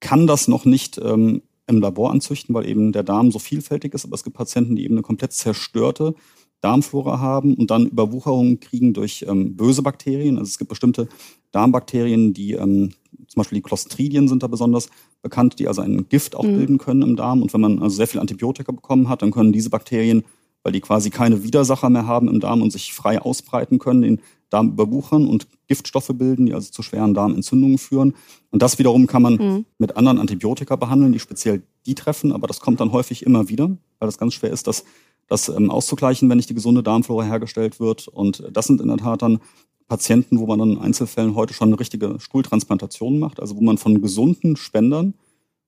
kann 0.00 0.26
das 0.26 0.46
noch 0.48 0.64
nicht 0.64 0.98
ähm, 0.98 1.42
im 1.66 1.80
Labor 1.80 2.10
anzüchten, 2.10 2.54
weil 2.54 2.68
eben 2.68 2.92
der 2.92 3.02
Darm 3.02 3.32
so 3.32 3.38
vielfältig 3.38 3.94
ist, 3.94 4.04
aber 4.04 4.14
es 4.14 4.24
gibt 4.24 4.36
Patienten, 4.36 4.76
die 4.76 4.84
eben 4.84 4.94
eine 4.94 5.02
komplett 5.02 5.32
zerstörte 5.32 6.14
Darmflora 6.60 7.20
haben 7.20 7.54
und 7.54 7.70
dann 7.70 7.86
Überwucherungen 7.86 8.60
kriegen 8.60 8.94
durch 8.94 9.24
ähm, 9.28 9.56
böse 9.56 9.82
Bakterien. 9.82 10.38
Also 10.38 10.48
es 10.48 10.58
gibt 10.58 10.70
bestimmte 10.70 11.08
Darmbakterien, 11.52 12.32
die 12.32 12.52
ähm, 12.52 12.92
zum 13.34 13.40
Beispiel 13.40 13.56
die 13.56 13.62
Clostridien 13.62 14.28
sind 14.28 14.44
da 14.44 14.46
besonders 14.46 14.88
bekannt, 15.22 15.58
die 15.58 15.66
also 15.66 15.82
ein 15.82 16.08
Gift 16.08 16.36
auch 16.36 16.44
mhm. 16.44 16.56
bilden 16.56 16.78
können 16.78 17.02
im 17.02 17.16
Darm. 17.16 17.42
Und 17.42 17.52
wenn 17.52 17.60
man 17.60 17.80
also 17.80 17.96
sehr 17.96 18.06
viel 18.06 18.20
Antibiotika 18.20 18.70
bekommen 18.70 19.08
hat, 19.08 19.22
dann 19.22 19.32
können 19.32 19.52
diese 19.52 19.70
Bakterien, 19.70 20.22
weil 20.62 20.72
die 20.72 20.80
quasi 20.80 21.10
keine 21.10 21.42
Widersacher 21.42 21.90
mehr 21.90 22.06
haben 22.06 22.28
im 22.28 22.38
Darm 22.38 22.62
und 22.62 22.70
sich 22.70 22.94
frei 22.94 23.20
ausbreiten 23.20 23.80
können, 23.80 24.02
den 24.02 24.20
Darm 24.50 24.70
überwuchern 24.70 25.26
und 25.26 25.48
Giftstoffe 25.66 26.12
bilden, 26.14 26.46
die 26.46 26.54
also 26.54 26.70
zu 26.70 26.82
schweren 26.82 27.12
Darmentzündungen 27.12 27.78
führen. 27.78 28.14
Und 28.52 28.62
das 28.62 28.78
wiederum 28.78 29.08
kann 29.08 29.22
man 29.22 29.34
mhm. 29.34 29.64
mit 29.78 29.96
anderen 29.96 30.18
Antibiotika 30.18 30.76
behandeln, 30.76 31.12
die 31.12 31.18
speziell 31.18 31.62
die 31.86 31.96
treffen, 31.96 32.32
aber 32.32 32.46
das 32.46 32.60
kommt 32.60 32.78
dann 32.78 32.92
häufig 32.92 33.26
immer 33.26 33.48
wieder, 33.48 33.66
weil 33.98 34.06
das 34.06 34.16
ganz 34.16 34.34
schwer 34.34 34.50
ist, 34.50 34.68
das 34.68 34.84
das 35.28 35.48
ähm, 35.48 35.70
auszugleichen, 35.70 36.28
wenn 36.28 36.36
nicht 36.36 36.50
die 36.50 36.54
gesunde 36.54 36.82
Darmflora 36.82 37.24
hergestellt 37.24 37.80
wird. 37.80 38.08
Und 38.08 38.44
das 38.52 38.66
sind 38.66 38.80
in 38.80 38.88
der 38.88 38.98
Tat 38.98 39.22
dann 39.22 39.40
Patienten, 39.86 40.38
wo 40.38 40.46
man 40.46 40.58
dann 40.58 40.72
in 40.72 40.78
Einzelfällen 40.78 41.34
heute 41.34 41.54
schon 41.54 41.68
eine 41.68 41.80
richtige 41.80 42.16
Stuhltransplantation 42.18 43.18
macht, 43.18 43.40
also 43.40 43.56
wo 43.56 43.60
man 43.60 43.78
von 43.78 44.00
gesunden 44.00 44.56
Spendern 44.56 45.14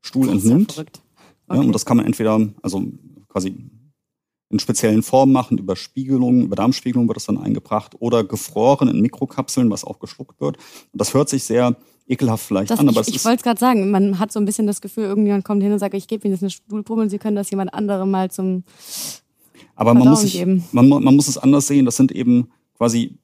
Stuhl 0.01 0.29
entnimmt. 0.29 0.77
Ja, 0.77 0.83
okay. 0.83 1.01
ja, 1.53 1.61
und 1.61 1.73
das 1.73 1.85
kann 1.85 1.97
man 1.97 2.07
entweder, 2.07 2.41
also 2.63 2.85
quasi 3.29 3.55
in 4.49 4.59
speziellen 4.61 5.03
Formen 5.03 5.33
machen, 5.33 5.59
über 5.59 5.75
Spiegelung, 5.75 6.43
über 6.43 6.57
Darmspiegelung 6.57 7.09
wird 7.09 7.17
das 7.17 7.27
dann 7.27 7.39
eingebracht 7.39 7.97
oder 7.99 8.23
gefroren 8.23 8.89
in 8.89 9.01
Mikrokapseln, 9.01 9.71
was 9.71 9.85
auch 9.85 9.99
geschluckt 9.99 10.41
wird. 10.41 10.57
Und 10.57 11.01
das 11.01 11.15
hört 11.15 11.29
sich 11.29 11.45
sehr 11.45 11.77
ekelhaft 12.07 12.47
vielleicht 12.47 12.71
das, 12.71 12.79
an, 12.79 12.89
aber 12.89 13.01
ich, 13.01 13.09
ich 13.09 13.25
wollte 13.25 13.39
es 13.39 13.43
gerade 13.43 13.59
sagen, 13.59 13.91
man 13.91 14.21
hat 14.21 14.31
so 14.31 14.39
ein 14.39 14.45
bisschen 14.45 14.69
das 14.69 14.81
Gefühl, 14.81 15.05
irgendjemand 15.05 15.45
kommt 15.45 15.63
hin 15.65 15.73
und 15.73 15.81
sagt, 15.81 15.95
ich 15.95 16.07
gebe 16.07 16.25
Ihnen 16.25 16.35
jetzt 16.35 16.43
eine 16.43 16.51
Stuhlprobe 16.51 17.03
und 17.03 17.11
Sie 17.11 17.19
können 17.19 17.35
das 17.35 17.51
jemand 17.51 17.75
anderem 17.75 18.11
mal 18.11 18.31
zum 18.31 18.63
aber 19.75 19.93
man 19.93 20.09
muss, 20.09 20.23
sich, 20.23 20.45
man, 20.73 20.89
man 20.89 21.15
muss 21.15 21.29
es 21.29 21.39
anders 21.39 21.67
sehen. 21.67 21.85
Das 21.85 21.97
sind 21.97 22.11
eben 22.11 22.49
quasi 22.77 23.19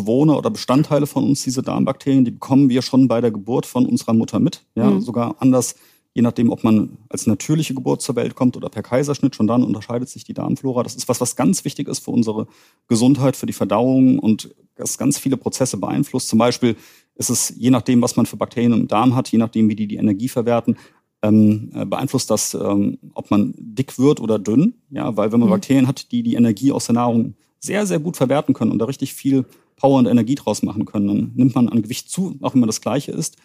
Mitbewohner 0.00 0.38
oder 0.38 0.50
Bestandteile 0.50 1.06
von 1.06 1.24
uns, 1.24 1.42
diese 1.42 1.62
Darmbakterien. 1.62 2.24
Die 2.24 2.30
bekommen 2.30 2.68
wir 2.68 2.82
schon 2.82 3.08
bei 3.08 3.20
der 3.20 3.30
Geburt 3.30 3.66
von 3.66 3.86
unserer 3.86 4.14
Mutter 4.14 4.38
mit. 4.38 4.64
Ja, 4.74 4.90
mhm. 4.90 5.00
sogar 5.00 5.36
anders, 5.38 5.76
je 6.14 6.22
nachdem, 6.22 6.50
ob 6.50 6.64
man 6.64 6.98
als 7.08 7.26
natürliche 7.26 7.74
Geburt 7.74 8.02
zur 8.02 8.16
Welt 8.16 8.34
kommt 8.34 8.56
oder 8.56 8.68
per 8.68 8.82
Kaiserschnitt. 8.82 9.36
Schon 9.36 9.46
dann 9.46 9.62
unterscheidet 9.62 10.08
sich 10.08 10.24
die 10.24 10.34
Darmflora. 10.34 10.82
Das 10.82 10.94
ist 10.94 11.08
was, 11.08 11.20
was 11.20 11.36
ganz 11.36 11.64
wichtig 11.64 11.88
ist 11.88 12.00
für 12.00 12.10
unsere 12.10 12.46
Gesundheit, 12.88 13.36
für 13.36 13.46
die 13.46 13.52
Verdauung 13.52 14.18
und 14.18 14.54
das 14.76 14.98
ganz 14.98 15.18
viele 15.18 15.36
Prozesse 15.36 15.76
beeinflusst. 15.76 16.28
Zum 16.28 16.38
Beispiel 16.38 16.76
ist 17.14 17.30
es, 17.30 17.54
je 17.56 17.70
nachdem, 17.70 18.00
was 18.00 18.16
man 18.16 18.26
für 18.26 18.36
Bakterien 18.36 18.72
im 18.72 18.88
Darm 18.88 19.14
hat, 19.14 19.28
je 19.28 19.38
nachdem, 19.38 19.68
wie 19.68 19.76
die 19.76 19.86
die 19.86 19.96
Energie 19.96 20.28
verwerten, 20.28 20.76
ähm, 21.22 21.70
äh, 21.74 21.84
beeinflusst 21.84 22.30
das, 22.30 22.54
ähm, 22.54 22.98
ob 23.12 23.30
man 23.30 23.52
dick 23.58 23.98
wird 23.98 24.20
oder 24.20 24.38
dünn. 24.38 24.74
Ja, 24.88 25.14
weil 25.18 25.30
wenn 25.30 25.40
man 25.40 25.50
mhm. 25.50 25.52
Bakterien 25.52 25.86
hat, 25.86 26.10
die 26.12 26.22
die 26.22 26.34
Energie 26.34 26.72
aus 26.72 26.86
der 26.86 26.94
Nahrung 26.94 27.34
sehr, 27.60 27.86
sehr 27.86 27.98
gut 27.98 28.16
verwerten 28.16 28.54
können 28.54 28.72
und 28.72 28.78
da 28.78 28.86
richtig 28.86 29.12
viel 29.12 29.44
Power 29.80 29.98
und 29.98 30.06
Energie 30.06 30.34
draus 30.34 30.62
machen 30.62 30.84
können, 30.84 31.06
dann 31.08 31.32
nimmt 31.34 31.54
man 31.54 31.68
an 31.68 31.82
Gewicht 31.82 32.10
zu, 32.10 32.36
auch 32.40 32.54
wenn 32.54 32.60
man 32.60 32.68
das 32.68 32.80
Gleiche 32.80 33.12
ist. 33.12 33.36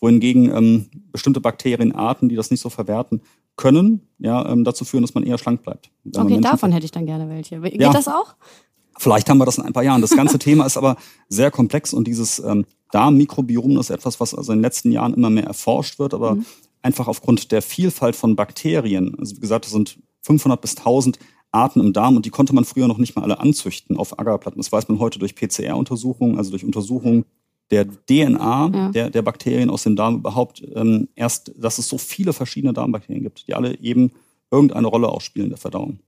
Wohingegen 0.00 0.54
ähm, 0.54 0.86
bestimmte 1.10 1.40
Bakterienarten, 1.40 2.28
die 2.28 2.36
das 2.36 2.50
nicht 2.50 2.60
so 2.60 2.70
verwerten 2.70 3.22
können, 3.56 4.02
ja, 4.18 4.48
ähm, 4.48 4.62
dazu 4.62 4.84
führen, 4.84 5.02
dass 5.02 5.14
man 5.14 5.24
eher 5.24 5.38
schlank 5.38 5.62
bleibt. 5.62 5.90
Okay, 6.16 6.40
davon 6.40 6.70
hätte 6.70 6.84
ich 6.84 6.92
dann 6.92 7.06
gerne 7.06 7.28
welche. 7.28 7.60
Geht 7.60 7.80
ja, 7.80 7.92
das 7.92 8.06
auch? 8.06 8.36
Vielleicht 8.96 9.28
haben 9.28 9.38
wir 9.38 9.44
das 9.44 9.58
in 9.58 9.64
ein 9.64 9.72
paar 9.72 9.82
Jahren. 9.82 10.00
Das 10.00 10.10
ganze 10.10 10.38
Thema 10.38 10.66
ist 10.66 10.76
aber 10.76 10.96
sehr 11.28 11.50
komplex 11.50 11.92
und 11.92 12.06
dieses 12.06 12.38
ähm, 12.38 12.64
Darmmikrobiom 12.92 13.78
ist 13.78 13.90
etwas, 13.90 14.20
was 14.20 14.34
also 14.34 14.52
in 14.52 14.58
den 14.58 14.62
letzten 14.62 14.92
Jahren 14.92 15.14
immer 15.14 15.30
mehr 15.30 15.44
erforscht 15.44 15.98
wird, 15.98 16.14
aber 16.14 16.36
mhm 16.36 16.46
einfach 16.82 17.08
aufgrund 17.08 17.52
der 17.52 17.62
Vielfalt 17.62 18.16
von 18.16 18.36
Bakterien. 18.36 19.16
Also 19.18 19.36
wie 19.36 19.40
gesagt, 19.40 19.66
es 19.66 19.72
sind 19.72 19.98
500 20.22 20.60
bis 20.60 20.76
1000 20.76 21.18
Arten 21.50 21.80
im 21.80 21.92
Darm 21.92 22.16
und 22.16 22.26
die 22.26 22.30
konnte 22.30 22.54
man 22.54 22.64
früher 22.64 22.88
noch 22.88 22.98
nicht 22.98 23.16
mal 23.16 23.22
alle 23.22 23.40
anzüchten 23.40 23.96
auf 23.96 24.18
Agarplatten. 24.18 24.58
Das 24.58 24.70
weiß 24.70 24.88
man 24.88 24.98
heute 24.98 25.18
durch 25.18 25.34
PCR-Untersuchungen, 25.34 26.36
also 26.36 26.50
durch 26.50 26.64
Untersuchungen 26.64 27.24
der 27.70 27.86
DNA 27.86 28.70
ja. 28.72 28.88
der, 28.90 29.10
der 29.10 29.22
Bakterien 29.22 29.70
aus 29.70 29.82
dem 29.82 29.96
Darm 29.96 30.16
überhaupt 30.16 30.62
ähm, 30.74 31.08
erst, 31.14 31.52
dass 31.56 31.78
es 31.78 31.88
so 31.88 31.98
viele 31.98 32.32
verschiedene 32.32 32.72
Darmbakterien 32.72 33.22
gibt, 33.22 33.46
die 33.46 33.54
alle 33.54 33.78
eben 33.78 34.12
irgendeine 34.50 34.86
Rolle 34.86 35.08
auch 35.08 35.20
spielen 35.20 35.46
in 35.46 35.50
der 35.50 35.58
Verdauung. 35.58 36.00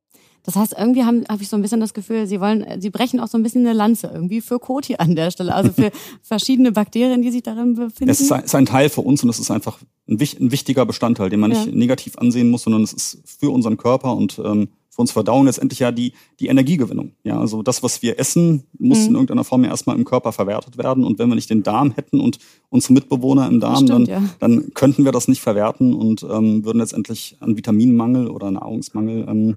Das 0.43 0.57
heißt, 0.57 0.75
irgendwie 0.79 1.05
habe 1.05 1.23
hab 1.29 1.41
ich 1.43 1.49
so 1.51 1.57
ein 1.57 1.63
bisschen 1.63 1.81
das 1.81 1.93
Gefühl, 1.93 2.27
sie 2.27 2.41
wollen, 2.41 2.81
sie 2.81 2.89
brechen 2.89 3.21
auch 3.21 3.29
so 3.29 3.37
ein 3.37 3.43
bisschen 3.43 3.67
eine 3.67 3.75
Lanze 3.75 4.11
irgendwie 4.13 4.41
für 4.41 4.59
Koti 4.59 4.97
an 4.97 5.15
der 5.15 5.31
Stelle, 5.31 5.55
also 5.55 5.71
für 5.71 5.91
verschiedene 6.23 6.73
Bakterien, 6.73 7.21
die 7.21 7.31
sich 7.31 7.43
darin 7.43 7.75
befinden. 7.75 8.09
Es 8.09 8.21
ist 8.21 8.55
ein 8.55 8.67
Teil 8.67 8.89
für 8.89 9.03
uns 9.03 9.23
und 9.23 9.29
es 9.29 9.39
ist 9.39 9.51
einfach 9.51 9.79
ein, 10.09 10.19
wichtiger 10.19 10.87
Bestandteil, 10.87 11.29
den 11.29 11.41
man 11.41 11.51
nicht 11.51 11.67
ja. 11.67 11.73
negativ 11.73 12.17
ansehen 12.17 12.49
muss, 12.49 12.63
sondern 12.63 12.83
es 12.83 12.95
ist 12.95 13.23
für 13.27 13.51
unseren 13.51 13.77
Körper 13.77 14.17
und 14.17 14.41
ähm, 14.43 14.69
uns 15.01 15.13
Verdauung 15.13 15.47
letztendlich 15.47 15.79
ja 15.79 15.93
die, 15.93 16.13
die 16.39 16.49
Energiegewinnung. 16.49 17.13
Ja, 17.25 17.41
also 17.41 17.63
das, 17.63 17.83
was 17.83 18.03
wir 18.03 18.19
essen, 18.19 18.65
muss 18.79 19.01
mhm. 19.01 19.07
in 19.07 19.15
irgendeiner 19.15 19.45
Form 19.45 19.65
ja 19.65 19.71
erstmal 19.71 19.97
im 19.97 20.05
Körper 20.05 20.33
verwertet 20.33 20.79
werden. 20.79 21.05
Und 21.05 21.19
wenn 21.19 21.29
wir 21.29 21.35
nicht 21.35 21.51
den 21.51 21.63
Darm 21.63 21.93
hätten 21.93 22.21
und 22.21 22.39
unsere 22.69 22.95
Mitbewohner 22.95 23.49
im 23.49 23.61
Darm, 23.61 23.87
stimmt, 23.87 23.91
dann, 23.91 24.05
ja. 24.07 24.23
dann 24.39 24.75
könnten 24.75 25.05
wir 25.05 25.13
das 25.13 25.29
nicht 25.29 25.41
verwerten 25.41 25.95
und 25.95 26.23
ähm, 26.23 26.65
würden 26.65 26.79
letztendlich 26.79 27.37
an 27.41 27.57
Vitaminmangel 27.57 28.29
oder 28.29 28.51
Nahrungsmangel 28.51 29.27
ähm, 29.29 29.57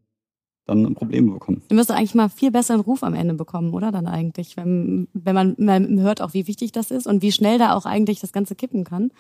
dann 0.66 0.94
Probleme 0.96 1.32
bekommen. 1.32 1.62
Du 1.68 1.76
müsstest 1.76 1.98
eigentlich 1.98 2.16
mal 2.16 2.30
viel 2.30 2.52
besseren 2.52 2.82
Ruf 2.82 3.04
am 3.04 3.14
Ende 3.14 3.34
bekommen, 3.34 3.74
oder 3.74 3.92
dann 3.92 4.08
eigentlich, 4.08 4.56
wenn, 4.56 5.08
wenn 5.14 5.36
man, 5.36 5.56
man 5.58 6.00
hört 6.00 6.22
auch, 6.22 6.34
wie 6.34 6.48
wichtig 6.48 6.72
das 6.72 6.92
ist 6.92 7.06
und 7.06 7.22
wie 7.22 7.32
schnell 7.32 7.58
da 7.58 7.74
auch 7.74 7.86
eigentlich 7.86 8.20
das 8.22 8.32
Ganze 8.32 8.56
kippen 8.56 8.84
kann. 8.84 9.12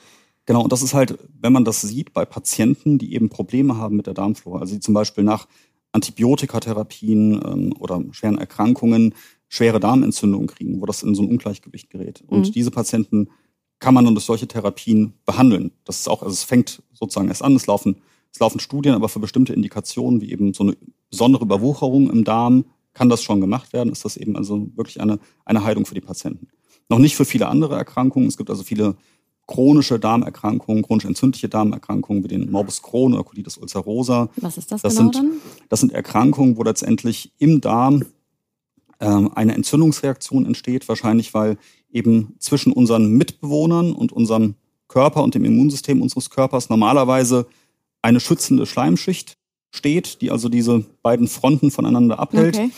Genau, 0.46 0.64
und 0.64 0.72
das 0.72 0.82
ist 0.82 0.94
halt, 0.94 1.18
wenn 1.40 1.54
man 1.54 1.64
das 1.64 1.82
sieht 1.82 2.14
bei 2.14 2.26
Patienten, 2.26 2.98
die 2.98 3.14
eben 3.14 3.30
Probleme 3.30 3.78
haben 3.78 3.96
mit 3.96 4.08
der 4.08 4.14
Darmflora, 4.14 4.60
also 4.60 4.74
die 4.74 4.82
zum 4.82 4.94
Beispiel 4.94 5.24
nach 5.24 5.48
Antibiotikatherapien 5.94 7.42
ähm, 7.46 7.74
oder 7.80 8.04
schweren 8.12 8.38
Erkrankungen 8.38 9.14
schwere 9.54 9.80
Darmentzündungen 9.80 10.48
kriegen, 10.48 10.82
wo 10.82 10.88
das 10.88 11.04
in 11.04 11.14
so 11.14 11.22
ein 11.22 11.30
Ungleichgewicht 11.30 11.92
gerät. 11.92 12.24
Und 12.26 12.48
mhm. 12.48 12.52
diese 12.54 12.72
Patienten 12.72 13.30
kann 13.78 13.94
man 13.94 14.04
dann 14.04 14.16
durch 14.16 14.26
solche 14.26 14.48
Therapien 14.48 15.14
behandeln. 15.28 15.70
Das 15.86 16.00
ist 16.00 16.10
auch, 16.10 16.24
also 16.24 16.34
es 16.34 16.44
fängt 16.44 16.82
sozusagen 16.92 17.28
erst 17.28 17.44
an, 17.44 17.56
es 17.56 17.68
laufen, 17.68 17.98
es 18.32 18.40
laufen 18.40 18.60
Studien, 18.60 18.96
aber 18.96 19.10
für 19.10 19.20
bestimmte 19.20 19.54
Indikationen, 19.54 20.22
wie 20.22 20.32
eben 20.32 20.56
so 20.56 20.64
eine 20.64 20.76
besondere 21.12 21.44
Überwucherung 21.44 22.10
im 22.10 22.24
Darm, 22.24 22.66
kann 22.94 23.10
das 23.10 23.22
schon 23.22 23.42
gemacht 23.42 23.74
werden, 23.74 23.92
ist 23.92 24.06
das 24.06 24.18
eben 24.18 24.36
also 24.36 24.70
wirklich 24.76 25.00
eine, 25.02 25.20
eine 25.46 25.64
Heilung 25.64 25.86
für 25.86 25.96
die 25.96 26.02
Patienten. 26.02 26.48
Noch 26.90 26.98
nicht 26.98 27.16
für 27.16 27.26
viele 27.26 27.48
andere 27.48 27.76
Erkrankungen. 27.76 28.28
Es 28.28 28.38
gibt 28.38 28.50
also 28.50 28.64
viele 28.64 28.96
chronische 29.48 30.00
Darmerkrankungen, 30.00 30.84
chronisch 30.84 31.06
entzündliche 31.06 31.50
Darmerkrankungen 31.50 32.24
wie 32.24 32.30
den 32.30 32.50
Morbus 32.50 32.82
Crohn 32.82 33.14
oder 33.14 33.24
Colitis 33.24 33.58
ulcerosa. 33.58 34.30
Was 34.38 34.58
ist 34.58 34.72
das, 34.72 34.82
das 34.82 34.96
genau 34.96 35.12
sind, 35.12 35.16
dann? 35.16 35.32
Das 35.70 35.82
sind 35.82 35.92
Erkrankungen, 35.92 36.58
wo 36.58 36.64
letztendlich 36.64 37.32
im 37.40 37.60
Darm 37.60 38.06
ähm, 39.00 39.32
eine 39.36 39.54
Entzündungsreaktion 39.56 40.46
entsteht, 40.46 40.88
wahrscheinlich 40.88 41.34
weil 41.34 41.58
eben 41.92 42.36
zwischen 42.40 42.72
unseren 42.72 43.12
Mitbewohnern 43.12 43.92
und 43.92 44.12
unserem 44.12 44.56
Körper 44.88 45.24
und 45.24 45.36
dem 45.36 45.44
Immunsystem 45.44 46.02
unseres 46.02 46.30
Körpers 46.30 46.70
normalerweise 46.70 47.48
eine 48.02 48.20
schützende 48.20 48.66
Schleimschicht 48.66 49.38
steht, 49.72 50.22
die 50.22 50.32
also 50.32 50.50
diese 50.50 50.86
beiden 51.02 51.28
Fronten 51.28 51.72
voneinander 51.72 52.20
abhält. 52.20 52.56
Okay. 52.56 52.72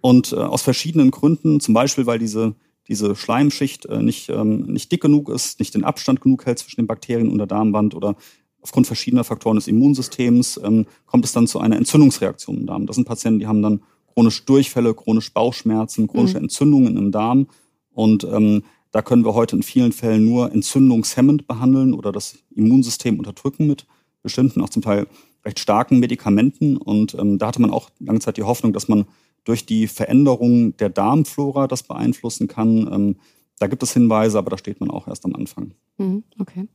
Und 0.00 0.32
äh, 0.32 0.36
aus 0.36 0.62
verschiedenen 0.62 1.10
Gründen, 1.10 1.60
zum 1.60 1.74
Beispiel 1.74 2.06
weil 2.06 2.18
diese 2.18 2.54
diese 2.88 3.14
Schleimschicht 3.14 3.86
äh, 3.86 4.02
nicht, 4.02 4.30
ähm, 4.30 4.62
nicht 4.62 4.90
dick 4.90 5.02
genug 5.02 5.28
ist, 5.28 5.60
nicht 5.60 5.74
den 5.74 5.84
Abstand 5.84 6.20
genug 6.20 6.46
hält 6.46 6.58
zwischen 6.58 6.80
den 6.80 6.86
Bakterien 6.86 7.30
und 7.30 7.38
der 7.38 7.46
Darmwand 7.46 7.94
oder 7.94 8.16
aufgrund 8.60 8.86
verschiedener 8.86 9.24
Faktoren 9.24 9.56
des 9.56 9.68
Immunsystems 9.68 10.60
ähm, 10.64 10.86
kommt 11.06 11.24
es 11.24 11.32
dann 11.32 11.46
zu 11.46 11.60
einer 11.60 11.76
Entzündungsreaktion 11.76 12.56
im 12.56 12.66
Darm. 12.66 12.86
Das 12.86 12.96
sind 12.96 13.06
Patienten, 13.06 13.38
die 13.38 13.46
haben 13.46 13.62
dann 13.62 13.82
chronisch 14.12 14.44
Durchfälle, 14.44 14.94
chronisch 14.94 15.32
Bauchschmerzen, 15.32 16.08
chronische 16.08 16.38
mhm. 16.38 16.44
Entzündungen 16.44 16.96
im 16.96 17.12
Darm. 17.12 17.46
Und 17.92 18.24
ähm, 18.24 18.64
da 18.90 19.02
können 19.02 19.24
wir 19.24 19.34
heute 19.34 19.56
in 19.56 19.62
vielen 19.62 19.92
Fällen 19.92 20.24
nur 20.24 20.52
entzündungshemmend 20.52 21.46
behandeln 21.46 21.94
oder 21.94 22.10
das 22.10 22.38
Immunsystem 22.54 23.18
unterdrücken 23.18 23.66
mit 23.66 23.86
bestimmten, 24.22 24.60
auch 24.60 24.70
zum 24.70 24.82
Teil 24.82 25.06
recht 25.44 25.58
starken 25.58 26.00
Medikamenten. 26.00 26.76
Und 26.76 27.14
ähm, 27.14 27.38
da 27.38 27.48
hatte 27.48 27.60
man 27.60 27.70
auch 27.70 27.90
lange 28.00 28.20
Zeit 28.20 28.38
die 28.38 28.42
Hoffnung, 28.42 28.72
dass 28.72 28.88
man 28.88 29.06
durch 29.44 29.66
die 29.66 29.86
Veränderung 29.86 30.76
der 30.76 30.90
Darmflora 30.90 31.66
das 31.66 31.82
beeinflussen 31.82 32.48
kann. 32.48 32.88
Ähm, 32.92 33.16
da 33.58 33.66
gibt 33.66 33.82
es 33.82 33.92
Hinweise, 33.92 34.38
aber 34.38 34.50
da 34.50 34.58
steht 34.58 34.80
man 34.80 34.90
auch 34.90 35.08
erst 35.08 35.24
am 35.24 35.34
Anfang. 35.34 35.72
Mhm, 35.96 36.24
okay. 36.38 36.68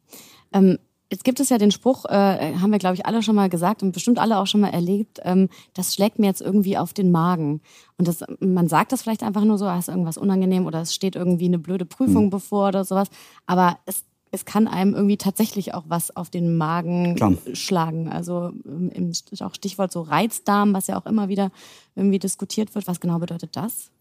Ähm, 0.52 0.78
jetzt 1.14 1.24
gibt 1.24 1.40
es 1.40 1.50
ja 1.50 1.58
den 1.58 1.72
Spruch, 1.72 2.06
äh, 2.06 2.56
haben 2.56 2.72
wir, 2.72 2.80
glaube 2.80 2.96
ich, 2.96 3.06
alle 3.06 3.22
schon 3.22 3.36
mal 3.36 3.50
gesagt 3.50 3.84
und 3.84 3.92
bestimmt 3.92 4.20
alle 4.20 4.38
auch 4.40 4.48
schon 4.48 4.62
mal 4.62 4.70
erlebt, 4.70 5.20
ähm, 5.24 5.50
das 5.74 5.94
schlägt 5.94 6.20
mir 6.20 6.26
jetzt 6.28 6.42
irgendwie 6.42 6.78
auf 6.78 6.94
den 6.94 7.12
Magen. 7.12 7.62
Und 7.98 8.08
das, 8.08 8.24
man 8.40 8.68
sagt 8.68 8.92
das 8.92 9.04
vielleicht 9.04 9.24
einfach 9.24 9.46
nur 9.46 9.58
so, 9.58 9.66
ah, 9.66 9.78
ist 9.78 9.90
irgendwas 9.90 10.18
unangenehm 10.18 10.66
oder 10.66 10.82
es 10.82 10.94
steht 10.94 11.16
irgendwie 11.16 11.46
eine 11.46 11.60
blöde 11.60 11.86
Prüfung 11.86 12.26
mhm. 12.26 12.30
bevor 12.32 12.70
oder 12.70 12.84
sowas. 12.84 13.10
Aber 13.46 13.78
es 13.86 14.04
es 14.34 14.46
kann 14.46 14.68
einem 14.68 14.96
irgendwie 14.96 15.18
tatsächlich 15.18 15.76
auch 15.76 15.84
was 15.88 16.16
auf 16.16 16.32
den 16.32 16.58
Magen 16.58 17.14
Klar. 17.16 17.34
schlagen. 17.54 18.10
Also 18.10 18.52
ähm, 18.66 18.90
im, 18.92 19.12
auch 19.42 19.54
Stichwort 19.54 19.92
so 19.92 20.02
Reizdarm, 20.02 20.74
was 20.74 20.88
ja 20.88 21.00
auch 21.00 21.06
immer 21.06 21.30
wieder 21.30 21.52
irgendwie 21.96 22.18
diskutiert 22.18 22.74
wird. 22.74 22.88
Was 22.88 23.00
genau 23.00 23.20
bedeutet 23.20 23.56
das? 23.56 23.92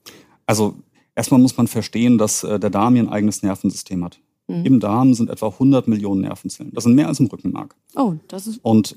Also 0.46 0.74
erstmal 1.14 1.38
muss 1.38 1.58
man 1.58 1.66
verstehen, 1.66 2.16
dass 2.16 2.44
äh, 2.44 2.58
der 2.58 2.70
Darm 2.70 2.94
hier 2.94 3.02
ein 3.02 3.10
eigenes 3.10 3.42
Nervensystem 3.42 4.02
hat. 4.02 4.20
Mhm. 4.48 4.64
Im 4.64 4.80
Darm 4.80 5.12
sind 5.12 5.28
etwa 5.28 5.48
100 5.48 5.86
Millionen 5.86 6.22
Nervenzellen. 6.22 6.72
Das 6.72 6.84
sind 6.84 6.94
mehr 6.94 7.08
als 7.08 7.20
im 7.20 7.26
Rückenmark. 7.26 7.76
Oh, 7.94 8.14
das 8.28 8.46
ist. 8.46 8.58
Und 8.62 8.96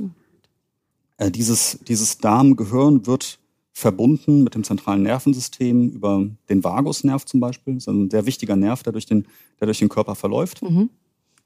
äh, 1.18 1.30
dieses, 1.30 1.80
dieses 1.86 2.18
Darmgehirn 2.20 3.08
wird 3.08 3.40
verbunden 3.74 4.46
mit 4.46 4.56
dem 4.56 4.64
zentralen 4.64 5.04
Nervensystem 5.04 5.90
über 5.90 6.26
den 6.48 6.64
Vagusnerv 6.64 7.26
zum 7.26 7.42
Beispiel. 7.42 7.74
Das 7.74 7.84
ist 7.84 7.88
ein 7.90 8.10
sehr 8.10 8.26
wichtiger 8.26 8.56
Nerv, 8.56 8.84
der 8.84 8.94
durch 8.94 9.06
den, 9.06 9.28
der 9.60 9.66
durch 9.66 9.80
den 9.80 9.90
Körper 9.90 10.16
verläuft. 10.16 10.62
Mhm 10.62 10.92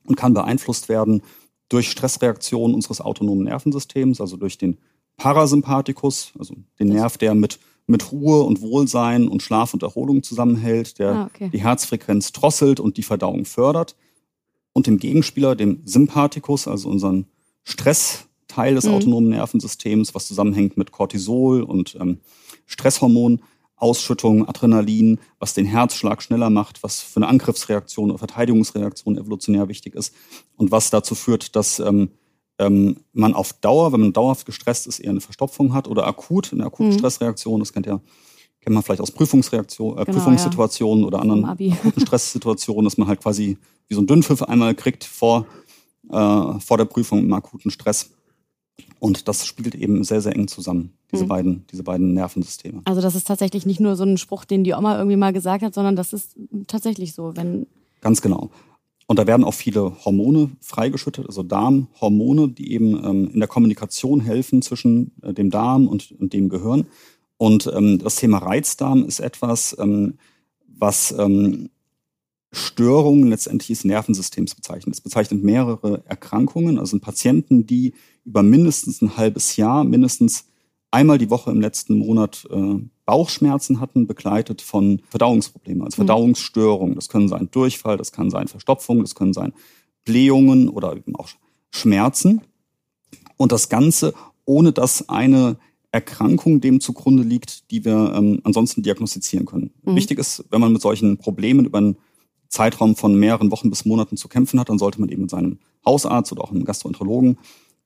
und 0.09 0.15
kann 0.15 0.33
beeinflusst 0.33 0.89
werden 0.89 1.21
durch 1.69 1.89
Stressreaktionen 1.91 2.75
unseres 2.75 2.99
autonomen 2.99 3.45
Nervensystems, 3.45 4.19
also 4.19 4.35
durch 4.35 4.57
den 4.57 4.79
Parasympathikus, 5.17 6.33
also 6.37 6.55
den 6.79 6.89
Nerv, 6.89 7.17
der 7.17 7.35
mit, 7.35 7.59
mit 7.85 8.11
Ruhe 8.11 8.41
und 8.41 8.61
Wohlsein 8.61 9.27
und 9.27 9.43
Schlaf 9.43 9.73
und 9.73 9.83
Erholung 9.83 10.23
zusammenhält, 10.23 10.97
der 10.97 11.11
ah, 11.11 11.29
okay. 11.33 11.49
die 11.53 11.61
Herzfrequenz 11.61 12.31
drosselt 12.31 12.79
und 12.79 12.97
die 12.97 13.03
Verdauung 13.03 13.45
fördert. 13.45 13.95
Und 14.73 14.87
dem 14.87 14.97
Gegenspieler, 14.97 15.55
dem 15.55 15.81
Sympathikus, 15.85 16.67
also 16.67 16.89
unseren 16.89 17.25
Stressteil 17.63 18.75
des 18.75 18.85
mhm. 18.85 18.93
autonomen 18.93 19.29
Nervensystems, 19.29 20.15
was 20.15 20.27
zusammenhängt 20.27 20.77
mit 20.77 20.91
Cortisol 20.91 21.61
und 21.61 21.97
ähm, 21.99 22.19
Stresshormonen, 22.65 23.41
Ausschüttung, 23.79 24.47
Adrenalin, 24.47 25.19
was 25.39 25.53
den 25.53 25.65
Herzschlag 25.65 26.21
schneller 26.21 26.49
macht, 26.49 26.83
was 26.83 27.01
für 27.01 27.17
eine 27.17 27.27
Angriffsreaktion 27.27 28.09
oder 28.09 28.19
Verteidigungsreaktion 28.19 29.17
evolutionär 29.17 29.67
wichtig 29.67 29.95
ist 29.95 30.13
und 30.57 30.71
was 30.71 30.89
dazu 30.89 31.15
führt, 31.15 31.55
dass 31.55 31.79
ähm, 31.79 32.09
ähm, 32.59 32.97
man 33.13 33.33
auf 33.33 33.53
Dauer, 33.53 33.93
wenn 33.93 34.01
man 34.01 34.13
dauerhaft 34.13 34.45
gestresst 34.45 34.85
ist, 34.87 34.99
eher 34.99 35.11
eine 35.11 35.21
Verstopfung 35.21 35.73
hat 35.73 35.87
oder 35.87 36.05
akut, 36.07 36.51
eine 36.51 36.65
akute 36.65 36.89
mhm. 36.89 36.97
Stressreaktion, 36.99 37.59
das 37.59 37.73
kennt 37.73 37.85
ja 37.85 38.01
kennt 38.61 38.73
man 38.73 38.83
vielleicht 38.83 39.01
aus 39.01 39.11
Prüfungsreaktion, 39.11 39.97
äh, 39.97 40.05
genau, 40.05 40.17
Prüfungssituationen 40.17 41.01
ja. 41.01 41.07
oder 41.07 41.21
anderen 41.21 41.45
akuten 41.45 42.01
Stresssituationen, 42.05 42.83
dass 42.85 42.97
man 42.97 43.07
halt 43.07 43.21
quasi 43.21 43.57
wie 43.87 43.95
so 43.95 44.01
ein 44.01 44.07
Dünnpfiff 44.07 44.43
einmal 44.43 44.75
kriegt 44.75 45.03
vor, 45.03 45.45
äh, 46.09 46.59
vor 46.59 46.77
der 46.77 46.85
Prüfung 46.85 47.19
im 47.19 47.33
akuten 47.33 47.71
Stress. 47.71 48.11
Und 48.99 49.27
das 49.27 49.45
spielt 49.45 49.75
eben 49.75 50.03
sehr, 50.03 50.21
sehr 50.21 50.35
eng 50.35 50.47
zusammen, 50.47 50.93
diese, 51.11 51.23
mhm. 51.23 51.27
beiden, 51.29 51.65
diese 51.71 51.83
beiden 51.83 52.13
Nervensysteme. 52.13 52.81
Also 52.85 53.01
das 53.01 53.15
ist 53.15 53.27
tatsächlich 53.27 53.65
nicht 53.65 53.79
nur 53.79 53.95
so 53.95 54.03
ein 54.03 54.17
Spruch, 54.17 54.45
den 54.45 54.63
die 54.63 54.73
Oma 54.73 54.97
irgendwie 54.97 55.17
mal 55.17 55.33
gesagt 55.33 55.63
hat, 55.63 55.73
sondern 55.73 55.95
das 55.95 56.13
ist 56.13 56.35
tatsächlich 56.67 57.13
so, 57.13 57.35
wenn. 57.35 57.67
Ganz 58.01 58.21
genau. 58.21 58.49
Und 59.09 59.17
da 59.17 59.25
werden 59.25 59.43
auch 59.43 59.55
viele 59.55 60.05
Hormone 60.05 60.51
freigeschüttet, 60.61 61.25
also 61.25 61.41
Darmhormone, 61.41 62.49
die 62.49 62.73
eben 62.73 63.03
ähm, 63.03 63.31
in 63.33 63.39
der 63.39 63.47
Kommunikation 63.47 64.21
helfen 64.21 64.61
zwischen 64.61 65.13
äh, 65.23 65.33
dem 65.33 65.49
Darm 65.49 65.87
und, 65.87 66.11
und, 66.19 66.31
dem 66.33 66.47
Gehirn. 66.47 66.85
Und 67.37 67.71
ähm, 67.73 67.97
das 67.97 68.17
Thema 68.17 68.37
Reizdarm 68.37 69.03
ist 69.05 69.19
etwas, 69.19 69.75
ähm, 69.79 70.19
was 70.67 71.11
ähm, 71.17 71.71
Störungen 72.51 73.27
letztendlich 73.29 73.67
des 73.67 73.85
Nervensystems 73.85 74.55
bezeichnet. 74.55 74.95
Es 74.95 75.01
bezeichnet 75.01 75.43
mehrere 75.43 76.03
Erkrankungen, 76.05 76.79
also 76.79 76.97
Patienten, 76.99 77.67
die 77.67 77.93
über 78.25 78.41
mindestens 78.43 79.01
ein 79.01 79.17
halbes 79.17 79.55
Jahr, 79.55 79.83
mindestens 79.83 80.45
einmal 80.91 81.17
die 81.17 81.29
Woche 81.29 81.51
im 81.51 81.61
letzten 81.61 81.97
Monat 81.97 82.47
äh, 82.51 82.79
Bauchschmerzen 83.05 83.79
hatten, 83.79 84.07
begleitet 84.07 84.61
von 84.61 85.01
Verdauungsproblemen, 85.09 85.83
also 85.83 85.95
mhm. 85.95 86.07
Verdauungsstörungen. 86.07 86.95
Das 86.95 87.09
können 87.09 87.27
sein 87.27 87.49
Durchfall, 87.51 87.97
das 87.97 88.11
kann 88.11 88.29
sein 88.29 88.47
Verstopfung, 88.47 89.01
das 89.01 89.15
können 89.15 89.33
sein 89.33 89.53
Blähungen 90.05 90.69
oder 90.69 90.95
eben 90.95 91.15
auch 91.15 91.29
Schmerzen. 91.71 92.41
Und 93.37 93.51
das 93.51 93.69
Ganze, 93.69 94.13
ohne 94.45 94.71
dass 94.71 95.07
eine 95.09 95.57
Erkrankung 95.91 96.61
dem 96.61 96.81
zugrunde 96.81 97.23
liegt, 97.23 97.71
die 97.71 97.83
wir 97.83 98.13
ähm, 98.15 98.41
ansonsten 98.43 98.83
diagnostizieren 98.83 99.45
können. 99.45 99.71
Mhm. 99.83 99.95
Wichtig 99.95 100.19
ist, 100.19 100.45
wenn 100.51 100.61
man 100.61 100.73
mit 100.73 100.81
solchen 100.81 101.17
Problemen 101.17 101.65
über 101.65 101.79
einen 101.79 101.97
Zeitraum 102.49 102.95
von 102.95 103.15
mehreren 103.15 103.51
Wochen 103.51 103.69
bis 103.69 103.85
Monaten 103.85 104.17
zu 104.17 104.27
kämpfen 104.27 104.59
hat, 104.59 104.69
dann 104.69 104.79
sollte 104.79 104.99
man 104.99 105.09
eben 105.09 105.21
mit 105.21 105.31
seinem 105.31 105.59
Hausarzt 105.85 106.31
oder 106.31 106.43
auch 106.43 106.51
einem 106.51 106.65
Gastroenterologen 106.65 107.37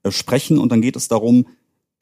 äh, 0.04 0.12
sprechen. 0.12 0.58
Und 0.58 0.72
dann 0.72 0.82
geht 0.82 0.96
es 0.96 1.08
darum, 1.08 1.46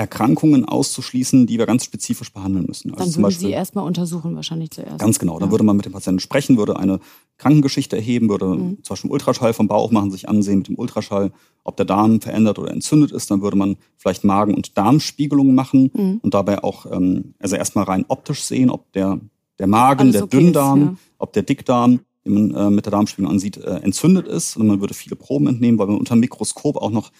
Erkrankungen 0.01 0.65
auszuschließen, 0.65 1.45
die 1.45 1.59
wir 1.59 1.67
ganz 1.67 1.85
spezifisch 1.85 2.33
behandeln 2.33 2.65
müssen. 2.67 2.89
Also 2.91 3.03
dann 3.03 3.13
würden 3.13 3.21
Beispiel, 3.21 3.47
Sie 3.49 3.53
erstmal 3.53 3.85
untersuchen, 3.85 4.35
wahrscheinlich 4.35 4.71
zuerst. 4.71 4.97
Ganz 4.97 5.19
genau. 5.19 5.37
Dann 5.37 5.49
ja. 5.49 5.51
würde 5.51 5.63
man 5.63 5.75
mit 5.75 5.85
dem 5.85 5.91
Patienten 5.91 6.19
sprechen, 6.19 6.57
würde 6.57 6.77
eine 6.77 6.99
Krankengeschichte 7.37 7.97
erheben, 7.97 8.27
würde 8.27 8.47
mhm. 8.47 8.83
zum 8.83 8.93
Beispiel 8.93 9.11
Ultraschall 9.11 9.53
vom 9.53 9.67
Bauch 9.67 9.91
machen, 9.91 10.09
sich 10.09 10.27
ansehen 10.27 10.59
mit 10.59 10.69
dem 10.69 10.79
Ultraschall, 10.79 11.31
ob 11.63 11.77
der 11.77 11.85
Darm 11.85 12.19
verändert 12.19 12.57
oder 12.57 12.71
entzündet 12.71 13.11
ist. 13.11 13.29
Dann 13.29 13.43
würde 13.43 13.57
man 13.57 13.77
vielleicht 13.95 14.23
Magen- 14.23 14.55
und 14.55 14.75
Darmspiegelungen 14.75 15.53
machen 15.53 15.91
mhm. 15.93 16.19
und 16.23 16.33
dabei 16.33 16.63
auch 16.63 16.87
ähm, 16.91 17.35
also 17.37 17.55
erstmal 17.55 17.85
rein 17.85 18.05
optisch 18.07 18.43
sehen, 18.43 18.71
ob 18.71 18.91
der, 18.93 19.19
der 19.59 19.67
Magen, 19.67 20.01
Alles 20.01 20.13
der 20.13 20.23
okay 20.23 20.37
Dünndarm, 20.37 20.81
ist, 20.81 20.87
ja. 20.87 20.95
ob 21.19 21.33
der 21.33 21.43
Dickdarm 21.43 21.99
den 22.25 22.33
man 22.33 22.55
äh, 22.55 22.69
mit 22.69 22.85
der 22.85 22.91
Darmspiegelung 22.91 23.31
ansieht, 23.31 23.57
äh, 23.57 23.77
entzündet 23.77 24.27
ist. 24.27 24.57
Und 24.57 24.67
man 24.67 24.81
würde 24.81 24.93
viele 24.93 25.15
Proben 25.15 25.47
entnehmen, 25.47 25.79
weil 25.79 25.87
man 25.87 25.97
unter 25.97 26.15
dem 26.15 26.19
Mikroskop 26.19 26.77
auch 26.77 26.91
noch 26.91 27.11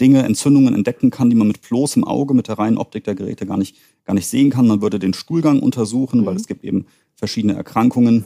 Dinge, 0.00 0.22
Entzündungen 0.22 0.74
entdecken 0.74 1.10
kann, 1.10 1.28
die 1.30 1.36
man 1.36 1.48
mit 1.48 1.60
bloßem 1.60 2.04
Auge, 2.04 2.34
mit 2.34 2.48
der 2.48 2.58
reinen 2.58 2.78
Optik 2.78 3.04
der 3.04 3.14
Geräte 3.14 3.46
gar 3.46 3.58
nicht, 3.58 3.76
gar 4.04 4.14
nicht 4.14 4.26
sehen 4.26 4.50
kann. 4.50 4.66
Man 4.66 4.82
würde 4.82 4.98
den 4.98 5.14
Stuhlgang 5.14 5.60
untersuchen, 5.60 6.20
mhm. 6.20 6.26
weil 6.26 6.36
es 6.36 6.46
gibt 6.46 6.64
eben 6.64 6.86
verschiedene 7.14 7.54
Erkrankungen, 7.54 8.24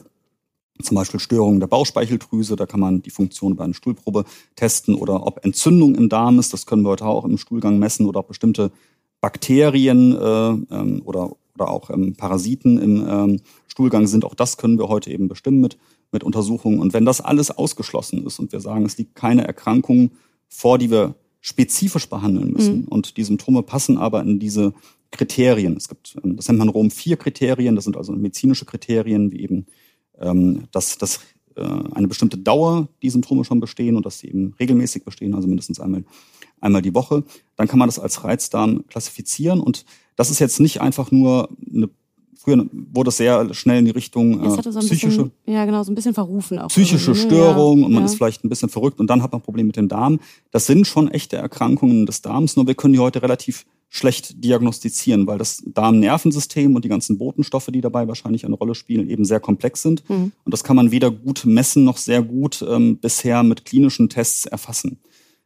zum 0.83 0.97
Beispiel 0.97 1.21
Störungen 1.21 1.61
der 1.61 1.69
Bauchspeicheldrüse, 1.69 2.57
da 2.57 2.67
kann 2.67 2.81
man 2.81 3.01
die 3.03 3.11
Funktion 3.11 3.55
bei 3.55 3.65
einer 3.65 3.75
Stuhlprobe 3.75 4.25
testen 4.57 4.97
oder 4.97 5.25
ob 5.27 5.45
Entzündung 5.45 5.95
im 5.95 6.09
Darm 6.09 6.39
ist, 6.39 6.53
das 6.53 6.67
können 6.67 6.83
wir 6.83 6.91
heute 6.91 7.07
auch 7.07 7.25
im 7.25 7.39
Stuhlgang 7.39 7.79
messen 7.79 8.07
oder 8.07 8.21
ob 8.21 8.29
bestimmte 8.29 8.73
Bakterien 9.21 10.13
äh, 10.13 10.75
ähm, 10.75 11.03
oder, 11.05 11.31
oder 11.55 11.71
auch 11.71 11.91
ähm, 11.91 12.15
Parasiten 12.17 12.79
im 12.79 13.07
ähm, 13.09 13.41
Stuhlgang 13.69 14.07
sind, 14.07 14.25
auch 14.25 14.35
das 14.35 14.57
können 14.57 14.79
wir 14.79 14.89
heute 14.89 15.11
eben 15.11 15.29
bestimmen 15.29 15.61
mit, 15.61 15.79
mit 16.13 16.25
Untersuchungen. 16.25 16.79
Und 16.79 16.93
wenn 16.93 17.05
das 17.05 17.21
alles 17.21 17.51
ausgeschlossen 17.51 18.25
ist 18.27 18.39
und 18.39 18.53
wir 18.53 18.61
sagen, 18.61 18.85
es 18.87 18.97
liegt 18.99 19.15
keine 19.15 19.47
Erkrankung 19.47 20.13
vor, 20.49 20.79
die 20.79 20.91
wir 20.91 21.15
spezifisch 21.41 22.09
behandeln 22.09 22.53
müssen. 22.53 22.83
Mhm. 22.83 22.89
Und 22.89 23.17
die 23.17 23.25
Symptome 23.25 23.63
passen 23.63 23.99
aber 23.99 24.23
in 24.23 24.39
diese 24.39 24.73
Kriterien. 25.11 25.77
Es 25.77 25.89
gibt, 25.89 26.17
ähm, 26.25 26.37
das 26.37 26.49
nennt 26.49 26.59
man 26.59 26.69
Rom 26.69 26.91
vier 26.91 27.17
Kriterien, 27.17 27.75
das 27.75 27.85
sind 27.85 27.97
also 27.97 28.13
medizinische 28.13 28.65
Kriterien, 28.65 29.31
wie 29.31 29.41
eben, 29.41 29.67
ähm, 30.19 30.65
dass, 30.71 30.97
dass 30.99 31.21
äh, 31.57 31.63
eine 31.63 32.09
bestimmte 32.09 32.39
Dauer 32.39 32.89
die 33.03 33.11
Symptome 33.11 33.45
schon 33.45 33.61
bestehen 33.61 33.97
und 33.97 34.07
dass 34.07 34.21
sie 34.21 34.29
eben 34.29 34.55
regelmäßig 34.59 35.05
bestehen, 35.05 35.35
also 35.35 35.47
mindestens 35.47 35.81
einmal, 35.81 36.05
einmal 36.61 36.83
die 36.83 36.95
Woche. 36.95 37.25
Dann 37.57 37.69
kann 37.69 37.79
man 37.79 37.89
das 37.89 37.99
als 37.99 38.25
Reizdarm 38.25 38.87
klassifizieren 38.89 39.61
und 39.61 39.85
das 40.17 40.31
ist 40.31 40.39
jetzt 40.39 40.61
nicht 40.61 40.81
einfach 40.81 41.11
nur 41.11 41.51
eine 41.73 41.91
früher 42.45 42.67
wurde 42.93 43.09
es 43.09 43.17
sehr 43.17 43.53
schnell 43.55 43.79
in 43.79 43.85
die 43.87 43.91
Richtung 43.91 44.45
äh, 44.45 44.51
so 44.51 44.81
psychische, 44.81 45.07
bisschen, 45.07 45.33
ja 45.47 45.65
genau, 45.65 45.83
so 45.83 45.91
ein 45.91 45.95
bisschen 45.95 46.15
verrufen 46.15 46.59
auch. 46.59 46.69
Psychische 46.69 47.11
ne? 47.11 47.17
Störung 47.17 47.81
ja, 47.81 47.87
und 47.87 47.93
man 47.93 48.03
ja. 48.03 48.07
ist 48.07 48.17
vielleicht 48.17 48.45
ein 48.45 48.49
bisschen 48.49 48.69
verrückt 48.69 49.01
und 49.01 49.09
dann 49.09 49.23
hat 49.23 49.33
man 49.33 49.41
ein 49.41 49.45
Problem 49.45 49.67
mit 49.67 49.77
dem 49.77 49.89
Darm. 49.89 50.21
Das 50.51 50.67
sind 50.67 50.87
schon 50.87 51.11
echte 51.11 51.37
Erkrankungen 51.37 52.07
des 52.07 52.23
Darms, 52.23 52.57
nur 52.57 52.67
wir 52.67 52.75
können 52.75 52.93
die 52.93 53.01
heute 53.01 53.23
relativ 53.23 53.65
schlecht 53.89 54.43
diagnostizieren, 54.43 55.27
weil 55.29 55.39
das 55.39 55.63
Darmnervensystem 55.67 56.75
und 56.75 56.85
die 56.85 56.89
ganzen 56.89 57.17
Botenstoffe, 57.17 57.69
die 57.69 57.81
dabei 57.81 58.09
wahrscheinlich 58.09 58.45
eine 58.45 58.57
Rolle 58.57 58.75
spielen, 58.75 59.09
eben 59.09 59.25
sehr 59.25 59.39
komplex 59.39 59.83
sind. 59.83 60.09
Mhm. 60.11 60.33
Und 60.45 60.53
das 60.53 60.65
kann 60.65 60.75
man 60.75 60.91
weder 60.91 61.13
gut 61.13 61.45
messen 61.45 61.85
noch 61.85 61.97
sehr 61.97 62.21
gut 62.23 62.65
ähm, 62.69 62.99
bisher 62.99 63.45
mit 63.45 63.65
klinischen 63.65 64.09
Tests 64.09 64.47
erfassen. 64.47 64.99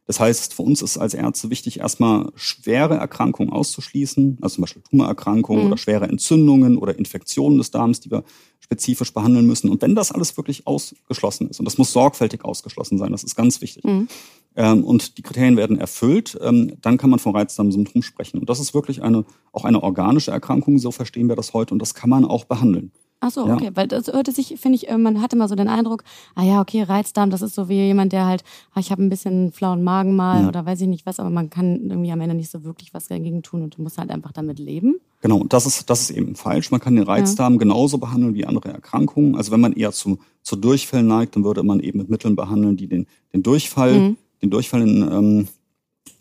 Das 0.09 0.19
heißt, 0.19 0.55
für 0.55 0.63
uns 0.63 0.81
ist 0.81 0.97
als 0.97 1.13
Ärzte 1.13 1.51
wichtig, 1.51 1.81
erstmal 1.81 2.31
schwere 2.33 2.95
Erkrankungen 2.95 3.53
auszuschließen, 3.53 4.39
also 4.41 4.55
zum 4.55 4.63
Beispiel 4.63 4.81
Tumorerkrankungen 4.81 5.61
mhm. 5.61 5.67
oder 5.67 5.77
schwere 5.77 6.07
Entzündungen 6.07 6.79
oder 6.79 6.97
Infektionen 6.97 7.59
des 7.59 7.69
Darms, 7.69 7.99
die 7.99 8.09
wir 8.09 8.23
spezifisch 8.59 9.13
behandeln 9.13 9.45
müssen. 9.45 9.69
Und 9.69 9.83
wenn 9.83 9.93
das 9.93 10.11
alles 10.11 10.35
wirklich 10.35 10.65
ausgeschlossen 10.65 11.47
ist, 11.51 11.59
und 11.59 11.65
das 11.65 11.77
muss 11.77 11.93
sorgfältig 11.93 12.43
ausgeschlossen 12.43 12.97
sein, 12.97 13.11
das 13.11 13.23
ist 13.23 13.35
ganz 13.35 13.61
wichtig, 13.61 13.83
mhm. 13.83 14.07
ähm, 14.55 14.83
und 14.83 15.19
die 15.19 15.21
Kriterien 15.21 15.57
werden 15.57 15.77
erfüllt, 15.77 16.35
ähm, 16.41 16.73
dann 16.81 16.97
kann 16.97 17.11
man 17.11 17.19
von 17.19 17.35
Reizdarmsyndrom 17.35 18.01
sprechen. 18.01 18.39
Und 18.39 18.49
das 18.49 18.59
ist 18.59 18.73
wirklich 18.73 19.03
eine, 19.03 19.25
auch 19.51 19.63
eine 19.63 19.83
organische 19.83 20.31
Erkrankung, 20.31 20.79
so 20.79 20.89
verstehen 20.89 21.29
wir 21.29 21.35
das 21.35 21.53
heute, 21.53 21.75
und 21.75 21.79
das 21.83 21.93
kann 21.93 22.09
man 22.09 22.25
auch 22.25 22.45
behandeln. 22.45 22.91
Ach 23.21 23.31
so, 23.31 23.45
ja. 23.45 23.53
okay, 23.53 23.71
weil 23.73 23.87
das 23.87 24.07
hörte 24.07 24.31
sich, 24.31 24.55
finde 24.59 24.77
ich, 24.77 24.87
äh, 24.87 24.97
man 24.97 25.21
hatte 25.21 25.35
mal 25.35 25.49
so 25.49 25.55
den 25.55 25.67
Eindruck, 25.67 26.03
ah 26.35 26.43
ja, 26.43 26.61
okay, 26.61 26.83
Reizdarm, 26.83 27.29
das 27.29 27.41
ist 27.41 27.53
so 27.53 27.67
wie 27.67 27.75
jemand, 27.75 28.13
der 28.13 28.25
halt, 28.25 28.45
ah, 28.73 28.79
ich 28.79 28.91
habe 28.91 29.03
ein 29.03 29.09
bisschen 29.09 29.51
flauen 29.51 29.83
Magen 29.83 30.15
mal 30.15 30.43
ja. 30.43 30.47
oder 30.47 30.65
weiß 30.65 30.79
ich 30.81 30.87
nicht 30.87 31.05
was, 31.05 31.19
aber 31.19 31.29
man 31.29 31.49
kann 31.49 31.89
irgendwie 31.89 32.11
am 32.13 32.21
Ende 32.21 32.35
nicht 32.35 32.49
so 32.49 32.63
wirklich 32.63 32.93
was 32.93 33.07
dagegen 33.07 33.43
tun 33.43 33.61
und 33.61 33.77
du 33.77 33.81
musst 33.81 33.97
halt 33.97 34.09
einfach 34.09 34.31
damit 34.31 34.57
leben. 34.57 35.01
Genau, 35.21 35.37
und 35.37 35.51
das 35.51 35.65
ist, 35.65 35.89
das 35.89 36.01
ist 36.01 36.11
eben 36.11 36.35
falsch. 36.35 36.71
Man 36.71 36.79
kann 36.79 36.95
den 36.95 37.03
Reizdarm 37.03 37.53
ja. 37.53 37.59
genauso 37.59 37.97
behandeln 37.97 38.35
wie 38.35 38.45
andere 38.45 38.69
Erkrankungen. 38.69 39.35
Also 39.35 39.51
wenn 39.51 39.59
man 39.59 39.73
eher 39.73 39.91
zu, 39.91 40.19
zu 40.41 40.55
Durchfällen 40.55 41.07
neigt, 41.07 41.35
dann 41.35 41.43
würde 41.43 41.61
man 41.63 41.81
eben 41.81 41.99
mit 41.99 42.09
Mitteln 42.09 42.37
behandeln, 42.37 42.77
die 42.77 42.87
den, 42.87 43.05
den 43.33 43.43
Durchfall, 43.43 43.99
mhm. 43.99 44.17
den 44.41 44.49
Durchfall 44.49 44.81
in, 44.81 45.01
ähm, 45.01 45.47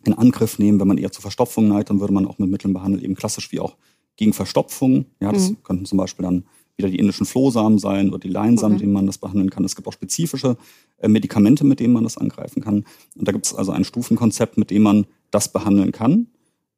in 0.05 0.15
Angriff 0.15 0.59
nehmen. 0.59 0.81
Wenn 0.81 0.89
man 0.89 0.99
eher 0.99 1.13
zu 1.13 1.21
Verstopfung 1.21 1.69
neigt, 1.69 1.91
dann 1.91 2.01
würde 2.01 2.13
man 2.13 2.27
auch 2.27 2.39
mit 2.39 2.51
Mitteln 2.51 2.75
behandeln, 2.75 3.05
eben 3.05 3.15
klassisch 3.15 3.53
wie 3.53 3.61
auch 3.61 3.77
gegen 4.17 4.33
Verstopfung. 4.33 5.07
Ja, 5.21 5.31
das 5.31 5.51
mhm. 5.51 5.63
könnten 5.63 5.85
zum 5.85 5.99
Beispiel 5.99 6.25
dann 6.25 6.45
wieder 6.79 6.89
die 6.89 6.99
indischen 6.99 7.27
Flohsamen 7.27 7.79
sein 7.79 8.09
oder 8.09 8.21
die 8.21 8.29
Leinsamen, 8.29 8.75
okay. 8.75 8.75
mit 8.75 8.83
denen 8.83 8.93
man 8.93 9.07
das 9.07 9.19
behandeln 9.19 9.51
kann. 9.51 9.65
Es 9.65 9.77
gibt 9.77 9.89
auch 9.89 9.93
spezifische 9.93 10.57
äh, 10.99 11.09
Medikamente, 11.09 11.65
mit 11.65 11.81
denen 11.81 11.93
man 11.93 12.05
das 12.05 12.17
angreifen 12.17 12.63
kann. 12.63 12.85
Und 13.17 13.29
da 13.29 13.33
gibt 13.33 13.47
es 13.47 13.55
also 13.55 13.73
ein 13.73 13.85
Stufenkonzept, 13.85 14.57
mit 14.57 14.71
dem 14.71 14.83
man 14.83 15.07
das 15.31 15.53
behandeln 15.53 15.93
kann. 15.93 16.29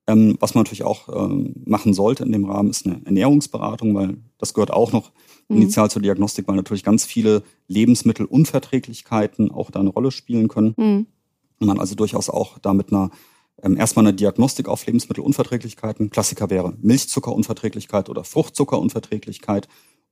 Ähm, 0.06 0.36
was 0.40 0.54
man 0.54 0.64
natürlich 0.64 0.84
auch 0.84 1.08
ähm, 1.08 1.54
machen 1.66 1.92
sollte 1.92 2.24
in 2.24 2.32
dem 2.32 2.46
Rahmen, 2.46 2.70
ist 2.70 2.86
eine 2.86 3.00
Ernährungsberatung, 3.04 3.94
weil 3.94 4.16
das 4.38 4.54
gehört 4.54 4.72
auch 4.72 4.92
noch 4.92 5.12
mhm. 5.48 5.58
initial 5.58 5.90
zur 5.90 6.02
Diagnostik, 6.02 6.48
weil 6.48 6.56
natürlich 6.56 6.82
ganz 6.82 7.04
viele 7.04 7.42
Lebensmittelunverträglichkeiten 7.68 9.50
auch 9.50 9.70
da 9.70 9.80
eine 9.80 9.90
Rolle 9.90 10.10
spielen 10.10 10.48
können. 10.48 10.74
Mhm. 10.76 11.06
Und 11.60 11.66
man 11.66 11.78
also 11.78 11.94
durchaus 11.94 12.30
auch 12.30 12.58
da 12.58 12.72
mit 12.72 12.90
einer 12.90 13.10
ähm, 13.62 13.76
erstmal 13.76 14.06
eine 14.06 14.14
Diagnostik 14.14 14.68
auf 14.68 14.86
Lebensmittelunverträglichkeiten. 14.86 16.10
Klassiker 16.10 16.50
wäre 16.50 16.74
Milchzuckerunverträglichkeit 16.80 18.08
oder 18.08 18.24
Fruchtzuckerunverträglichkeit 18.24 19.68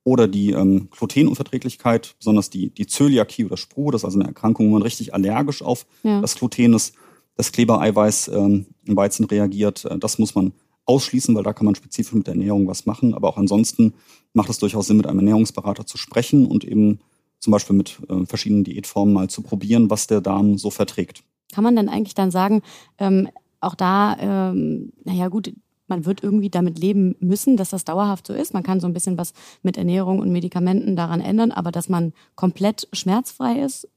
oder 0.09 0.27
die 0.27 0.53
ähm, 0.53 0.89
Glutenunverträglichkeit, 0.91 2.15
besonders 2.19 2.49
die, 2.49 2.71
die 2.71 2.87
Zöliakie 2.87 3.45
oder 3.45 3.59
Spru, 3.59 3.91
das 3.91 4.01
ist 4.01 4.05
also 4.07 4.19
eine 4.19 4.29
Erkrankung, 4.29 4.69
wo 4.69 4.73
man 4.73 4.83
richtig 4.83 5.13
allergisch 5.13 5.61
auf 5.61 5.87
ja. 6.03 6.23
das 6.23 6.35
Gluten 6.35 6.73
ist, 6.73 6.95
das 7.37 7.53
Klebereiweiß 7.53 8.29
ähm, 8.29 8.67
im 8.87 8.97
Weizen 8.97 9.27
reagiert. 9.27 9.85
Äh, 9.85 9.99
das 9.99 10.19
muss 10.19 10.35
man 10.35 10.53
ausschließen, 10.87 11.35
weil 11.35 11.43
da 11.43 11.53
kann 11.53 11.67
man 11.67 11.75
spezifisch 11.75 12.15
mit 12.15 12.27
der 12.27 12.35
Ernährung 12.35 12.67
was 12.67 12.87
machen. 12.87 13.13
Aber 13.13 13.29
auch 13.29 13.37
ansonsten 13.37 13.93
macht 14.33 14.49
es 14.49 14.59
durchaus 14.59 14.87
Sinn, 14.87 14.97
mit 14.97 15.07
einem 15.07 15.19
Ernährungsberater 15.19 15.85
zu 15.85 15.99
sprechen 15.99 16.47
und 16.47 16.65
eben 16.65 17.01
zum 17.39 17.51
Beispiel 17.51 17.77
mit 17.77 17.99
äh, 18.09 18.25
verschiedenen 18.25 18.65
Diätformen 18.65 19.13
mal 19.13 19.29
zu 19.29 19.43
probieren, 19.43 19.91
was 19.91 20.07
der 20.07 20.23
Darm 20.23 20.57
so 20.57 20.71
verträgt. 20.71 21.23
Kann 21.53 21.65
man 21.65 21.77
denn 21.77 21.91
eigentlich 21.91 22.15
dann 22.15 22.31
sagen, 22.31 22.63
ähm, 22.97 23.29
auch 23.61 23.75
da, 23.75 24.17
ähm, 24.19 24.93
naja 25.05 25.29
gut, 25.29 25.53
man 25.89 26.05
wird 26.05 26.23
irgendwie 26.23 26.51
damit 26.51 26.79
leben 26.79 27.17
müssen, 27.21 27.57
dass 27.57 27.71
das 27.71 27.85
dauerhaft 27.85 28.27
so 28.27 28.35
ist. 28.35 28.55
Man 28.55 28.63
kann 28.63 28.81
so 28.81 28.87
ein 28.87 28.93
bisschen 28.93 29.19
was 29.19 29.33
mit 29.63 29.77
Ernährung 29.77 30.21
und 30.21 30.31
Medikamenten 30.31 30.97
daran 30.97 31.21
ändern, 31.21 31.51
aber 31.51 31.73
dass 31.73 31.89
man 31.89 32.13
komplett 32.35 32.89
schmerzfrei 32.93 33.61
ist, 33.61 33.89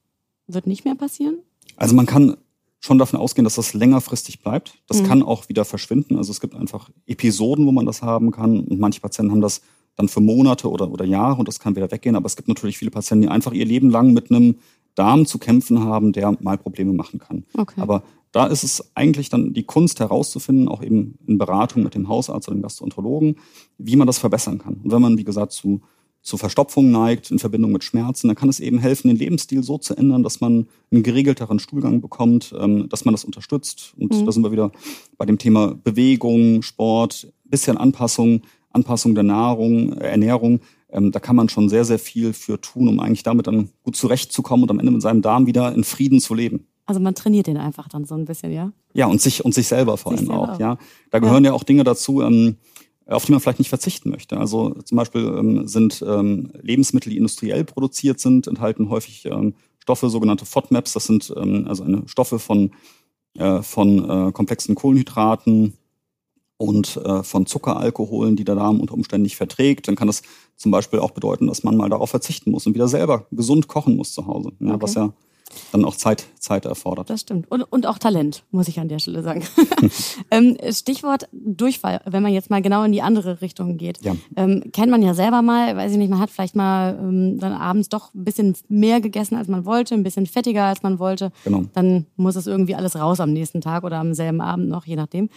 wird 0.46 0.66
nicht 0.66 0.84
mehr 0.84 0.94
passieren? 0.94 1.38
Also 1.76 1.94
man 1.94 2.06
kann 2.06 2.36
schon 2.80 2.98
davon 2.98 3.20
ausgehen, 3.20 3.44
dass 3.44 3.54
das 3.54 3.74
längerfristig 3.74 4.40
bleibt. 4.40 4.78
Das 4.88 5.02
mhm. 5.02 5.06
kann 5.06 5.22
auch 5.22 5.48
wieder 5.48 5.64
verschwinden. 5.64 6.16
Also 6.16 6.32
es 6.32 6.40
gibt 6.40 6.54
einfach 6.54 6.90
Episoden, 7.06 7.66
wo 7.66 7.72
man 7.72 7.86
das 7.86 8.02
haben 8.02 8.32
kann. 8.32 8.60
Und 8.60 8.80
manche 8.80 9.00
Patienten 9.00 9.30
haben 9.30 9.40
das 9.40 9.62
dann 9.94 10.08
für 10.08 10.20
Monate 10.20 10.68
oder, 10.68 10.90
oder 10.90 11.04
Jahre 11.04 11.38
und 11.38 11.46
das 11.46 11.60
kann 11.60 11.76
wieder 11.76 11.90
weggehen. 11.90 12.16
Aber 12.16 12.26
es 12.26 12.34
gibt 12.34 12.48
natürlich 12.48 12.78
viele 12.78 12.90
Patienten, 12.90 13.22
die 13.22 13.28
einfach 13.28 13.52
ihr 13.52 13.64
Leben 13.64 13.90
lang 13.90 14.12
mit 14.12 14.30
einem 14.30 14.56
Darm 14.94 15.26
zu 15.26 15.38
kämpfen 15.38 15.84
haben, 15.84 16.12
der 16.12 16.36
mal 16.40 16.58
Probleme 16.58 16.92
machen 16.92 17.18
kann. 17.18 17.44
Okay. 17.56 17.80
Aber 17.80 18.02
da 18.32 18.46
ist 18.46 18.64
es 18.64 18.90
eigentlich 18.94 19.28
dann 19.28 19.52
die 19.52 19.62
Kunst 19.62 20.00
herauszufinden, 20.00 20.68
auch 20.68 20.82
eben 20.82 21.18
in 21.26 21.38
Beratung 21.38 21.82
mit 21.82 21.94
dem 21.94 22.08
Hausarzt 22.08 22.48
oder 22.48 22.56
dem 22.56 22.62
Gastroenterologen, 22.62 23.36
wie 23.78 23.96
man 23.96 24.06
das 24.06 24.18
verbessern 24.18 24.58
kann. 24.58 24.80
Und 24.82 24.90
wenn 24.90 25.02
man, 25.02 25.18
wie 25.18 25.24
gesagt, 25.24 25.52
zu, 25.52 25.82
zu 26.22 26.38
Verstopfung 26.38 26.90
neigt 26.90 27.30
in 27.30 27.38
Verbindung 27.38 27.72
mit 27.72 27.84
Schmerzen, 27.84 28.28
dann 28.28 28.36
kann 28.36 28.48
es 28.48 28.58
eben 28.58 28.78
helfen, 28.78 29.08
den 29.08 29.18
Lebensstil 29.18 29.62
so 29.62 29.76
zu 29.76 29.94
ändern, 29.94 30.22
dass 30.22 30.40
man 30.40 30.66
einen 30.90 31.02
geregelteren 31.02 31.58
Stuhlgang 31.58 32.00
bekommt, 32.00 32.54
ähm, 32.58 32.88
dass 32.88 33.04
man 33.04 33.12
das 33.12 33.24
unterstützt. 33.24 33.92
Und 33.98 34.18
mhm. 34.18 34.24
da 34.24 34.32
sind 34.32 34.42
wir 34.42 34.52
wieder 34.52 34.72
bei 35.18 35.26
dem 35.26 35.36
Thema 35.36 35.74
Bewegung, 35.74 36.62
Sport, 36.62 37.30
bisschen 37.44 37.76
Anpassung, 37.76 38.42
Anpassung 38.70 39.14
der 39.14 39.24
Nahrung, 39.24 39.92
äh, 39.92 40.08
Ernährung. 40.08 40.60
Ähm, 40.90 41.12
da 41.12 41.20
kann 41.20 41.36
man 41.36 41.50
schon 41.50 41.68
sehr, 41.68 41.84
sehr 41.84 41.98
viel 41.98 42.32
für 42.32 42.58
tun, 42.60 42.88
um 42.88 42.98
eigentlich 42.98 43.24
damit 43.24 43.46
dann 43.46 43.68
gut 43.82 43.96
zurechtzukommen 43.96 44.62
und 44.62 44.70
am 44.70 44.78
Ende 44.78 44.92
mit 44.92 45.02
seinem 45.02 45.20
Darm 45.20 45.46
wieder 45.46 45.74
in 45.74 45.84
Frieden 45.84 46.20
zu 46.20 46.34
leben. 46.34 46.66
Also 46.86 47.00
man 47.00 47.14
trainiert 47.14 47.46
den 47.46 47.56
einfach 47.56 47.88
dann 47.88 48.04
so 48.04 48.14
ein 48.14 48.24
bisschen, 48.24 48.52
ja? 48.52 48.72
Ja, 48.92 49.06
und 49.06 49.20
sich, 49.20 49.44
und 49.44 49.54
sich 49.54 49.68
selber 49.68 49.96
vor 49.96 50.12
sich 50.12 50.20
allem 50.20 50.26
selber 50.28 50.42
auch, 50.42 50.54
auch, 50.54 50.60
ja. 50.60 50.78
Da 51.10 51.18
gehören 51.20 51.44
ja. 51.44 51.50
ja 51.50 51.54
auch 51.54 51.62
Dinge 51.62 51.84
dazu, 51.84 52.22
ähm, 52.22 52.56
auf 53.06 53.24
die 53.24 53.32
man 53.32 53.40
vielleicht 53.40 53.58
nicht 53.58 53.68
verzichten 53.68 54.10
möchte. 54.10 54.36
Also 54.36 54.70
zum 54.84 54.96
Beispiel 54.96 55.22
ähm, 55.22 55.66
sind 55.66 56.04
ähm, 56.06 56.52
Lebensmittel, 56.60 57.10
die 57.10 57.16
industriell 57.16 57.64
produziert 57.64 58.20
sind, 58.20 58.46
enthalten 58.46 58.90
häufig 58.90 59.24
ähm, 59.26 59.54
Stoffe, 59.78 60.08
sogenannte 60.10 60.46
FODMAPs. 60.46 60.92
Das 60.92 61.04
sind 61.04 61.32
ähm, 61.36 61.66
also 61.68 61.84
eine 61.84 62.02
Stoffe 62.06 62.38
von, 62.38 62.70
äh, 63.34 63.62
von 63.62 64.28
äh, 64.28 64.32
komplexen 64.32 64.74
Kohlenhydraten 64.74 65.74
und 66.56 66.96
äh, 66.96 67.22
von 67.24 67.46
Zuckeralkoholen, 67.46 68.36
die 68.36 68.44
der 68.44 68.54
Darm 68.54 68.80
unter 68.80 68.94
Umständen 68.94 69.24
nicht 69.24 69.36
verträgt. 69.36 69.88
Dann 69.88 69.96
kann 69.96 70.06
das 70.06 70.22
zum 70.56 70.70
Beispiel 70.70 71.00
auch 71.00 71.10
bedeuten, 71.10 71.48
dass 71.48 71.64
man 71.64 71.76
mal 71.76 71.88
darauf 71.88 72.10
verzichten 72.10 72.52
muss 72.52 72.66
und 72.66 72.74
wieder 72.74 72.88
selber 72.88 73.26
gesund 73.32 73.66
kochen 73.66 73.96
muss 73.96 74.12
zu 74.12 74.26
Hause. 74.26 74.52
Ja, 74.60 74.74
okay. 74.74 74.82
Was 74.82 74.94
ja 74.94 75.12
dann 75.72 75.84
auch 75.84 75.96
Zeit, 75.96 76.26
Zeit 76.38 76.64
erfordert. 76.64 77.10
Das 77.10 77.22
stimmt. 77.22 77.50
Und, 77.50 77.62
und 77.62 77.86
auch 77.86 77.98
Talent, 77.98 78.44
muss 78.50 78.68
ich 78.68 78.80
an 78.80 78.88
der 78.88 78.98
Stelle 78.98 79.22
sagen. 79.22 79.44
ähm, 80.30 80.56
Stichwort 80.70 81.28
Durchfall, 81.32 82.00
wenn 82.04 82.22
man 82.22 82.32
jetzt 82.32 82.50
mal 82.50 82.62
genau 82.62 82.84
in 82.84 82.92
die 82.92 83.02
andere 83.02 83.40
Richtung 83.40 83.76
geht. 83.76 84.02
Ja. 84.04 84.16
Ähm, 84.36 84.64
kennt 84.72 84.90
man 84.90 85.02
ja 85.02 85.14
selber 85.14 85.42
mal, 85.42 85.76
weiß 85.76 85.92
ich 85.92 85.98
nicht, 85.98 86.10
man 86.10 86.20
hat 86.20 86.30
vielleicht 86.30 86.56
mal 86.56 86.98
ähm, 87.00 87.38
dann 87.38 87.52
abends 87.52 87.88
doch 87.88 88.14
ein 88.14 88.24
bisschen 88.24 88.56
mehr 88.68 89.00
gegessen, 89.00 89.36
als 89.36 89.48
man 89.48 89.64
wollte, 89.64 89.94
ein 89.94 90.02
bisschen 90.02 90.26
fettiger, 90.26 90.64
als 90.64 90.82
man 90.82 90.98
wollte. 90.98 91.32
Genau. 91.44 91.64
Dann 91.74 92.06
muss 92.16 92.36
es 92.36 92.46
irgendwie 92.46 92.74
alles 92.74 92.96
raus 92.96 93.20
am 93.20 93.32
nächsten 93.32 93.60
Tag 93.60 93.84
oder 93.84 93.98
am 93.98 94.14
selben 94.14 94.40
Abend 94.40 94.68
noch, 94.68 94.86
je 94.86 94.96
nachdem. 94.96 95.28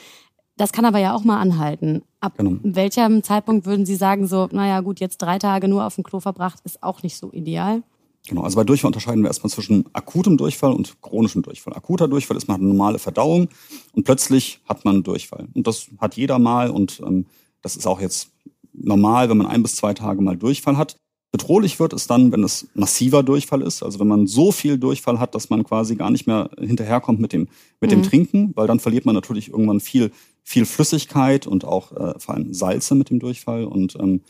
Das 0.57 0.71
kann 0.71 0.85
aber 0.85 0.99
ja 0.99 1.13
auch 1.13 1.23
mal 1.23 1.39
anhalten. 1.39 2.03
Ab 2.21 2.37
genau. 2.37 2.59
welchem 2.63 3.23
Zeitpunkt 3.23 3.65
würden 3.65 3.85
Sie 3.85 3.95
sagen, 3.95 4.25
so, 4.25 4.47
naja 4.51 4.79
gut, 4.79 4.99
jetzt 5.01 5.17
drei 5.17 5.37
Tage 5.37 5.67
nur 5.67 5.85
auf 5.85 5.95
dem 5.95 6.03
Klo 6.03 6.21
verbracht, 6.21 6.59
ist 6.63 6.81
auch 6.81 7.03
nicht 7.03 7.17
so 7.17 7.31
ideal? 7.33 7.83
Genau, 8.27 8.41
also 8.41 8.55
bei 8.55 8.63
Durchfall 8.63 8.87
unterscheiden 8.87 9.21
wir 9.23 9.27
erstmal 9.27 9.51
zwischen 9.51 9.85
akutem 9.93 10.37
Durchfall 10.37 10.73
und 10.73 10.99
chronischem 11.01 11.43
Durchfall. 11.43 11.73
Akuter 11.75 12.07
Durchfall 12.07 12.37
ist, 12.37 12.47
man 12.47 12.55
hat 12.55 12.61
eine 12.61 12.69
normale 12.69 12.97
Verdauung 12.97 13.49
und 13.93 14.03
plötzlich 14.03 14.61
hat 14.67 14.83
man 14.83 15.03
Durchfall. 15.03 15.47
Und 15.53 15.67
das 15.67 15.87
hat 15.99 16.15
jeder 16.15 16.39
mal 16.39 16.71
und 16.71 17.01
ähm, 17.05 17.25
das 17.61 17.75
ist 17.75 17.85
auch 17.85 18.01
jetzt 18.01 18.31
normal, 18.73 19.29
wenn 19.29 19.37
man 19.37 19.47
ein 19.47 19.61
bis 19.61 19.75
zwei 19.75 19.93
Tage 19.93 20.21
mal 20.21 20.37
Durchfall 20.37 20.77
hat. 20.77 20.97
Bedrohlich 21.31 21.79
wird 21.79 21.93
es 21.93 22.07
dann, 22.07 22.31
wenn 22.31 22.43
es 22.43 22.67
massiver 22.75 23.21
Durchfall 23.21 23.61
ist, 23.61 23.83
also 23.83 23.99
wenn 23.99 24.07
man 24.07 24.25
so 24.25 24.51
viel 24.51 24.77
Durchfall 24.77 25.19
hat, 25.19 25.35
dass 25.35 25.49
man 25.49 25.63
quasi 25.63 25.95
gar 25.95 26.09
nicht 26.09 26.27
mehr 26.27 26.49
hinterherkommt 26.57 27.19
mit 27.19 27.33
dem, 27.33 27.49
mit 27.81 27.91
mhm. 27.91 27.95
dem 27.95 28.03
Trinken, 28.03 28.51
weil 28.55 28.67
dann 28.67 28.79
verliert 28.79 29.05
man 29.05 29.15
natürlich 29.15 29.49
irgendwann 29.49 29.81
viel, 29.81 30.11
viel 30.43 30.65
Flüssigkeit 30.65 31.45
und 31.45 31.65
auch 31.65 31.91
äh, 31.91 32.17
vor 32.19 32.35
allem 32.35 32.53
Salze 32.53 32.95
mit 32.95 33.09
dem 33.09 33.19
Durchfall. 33.19 33.65
Und 33.65 33.95
ähm, 33.99 34.21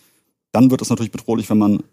dann 0.51 0.71
wird 0.71 0.81
es 0.81 0.89
natürlich 0.89 1.11
bedrohlich, 1.11 1.49
wenn 1.49 1.59
man 1.59 1.83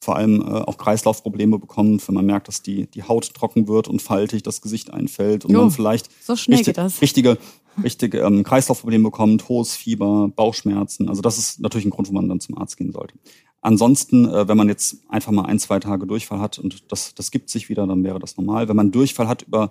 vor 0.00 0.16
allem 0.16 0.40
äh, 0.40 0.44
auch 0.44 0.78
Kreislaufprobleme 0.78 1.58
bekommt, 1.58 2.06
wenn 2.08 2.14
man 2.14 2.24
merkt, 2.24 2.48
dass 2.48 2.62
die, 2.62 2.86
die 2.86 3.02
Haut 3.02 3.34
trocken 3.34 3.68
wird 3.68 3.86
und 3.86 4.00
faltig, 4.00 4.42
das 4.42 4.62
Gesicht 4.62 4.92
einfällt 4.92 5.44
und 5.44 5.52
jo, 5.52 5.60
man 5.60 5.70
vielleicht 5.70 6.08
so 6.24 6.32
richtig, 6.32 6.78
richtige, 7.02 7.38
richtige 7.82 8.20
ähm, 8.20 8.42
Kreislaufprobleme 8.42 9.04
bekommt, 9.04 9.48
hohes 9.48 9.76
Fieber, 9.76 10.30
Bauchschmerzen. 10.34 11.08
Also 11.08 11.20
das 11.20 11.36
ist 11.36 11.60
natürlich 11.60 11.86
ein 11.86 11.90
Grund, 11.90 12.08
wo 12.08 12.12
man 12.12 12.28
dann 12.28 12.40
zum 12.40 12.56
Arzt 12.56 12.78
gehen 12.78 12.92
sollte. 12.92 13.14
Ansonsten, 13.60 14.26
äh, 14.26 14.48
wenn 14.48 14.56
man 14.56 14.68
jetzt 14.68 15.02
einfach 15.08 15.32
mal 15.32 15.44
ein, 15.44 15.58
zwei 15.58 15.80
Tage 15.80 16.06
Durchfall 16.06 16.40
hat 16.40 16.58
und 16.58 16.90
das, 16.90 17.14
das 17.14 17.30
gibt 17.30 17.50
sich 17.50 17.68
wieder, 17.68 17.86
dann 17.86 18.02
wäre 18.02 18.18
das 18.18 18.38
normal. 18.38 18.68
Wenn 18.68 18.76
man 18.76 18.90
Durchfall 18.90 19.28
hat 19.28 19.42
über 19.42 19.70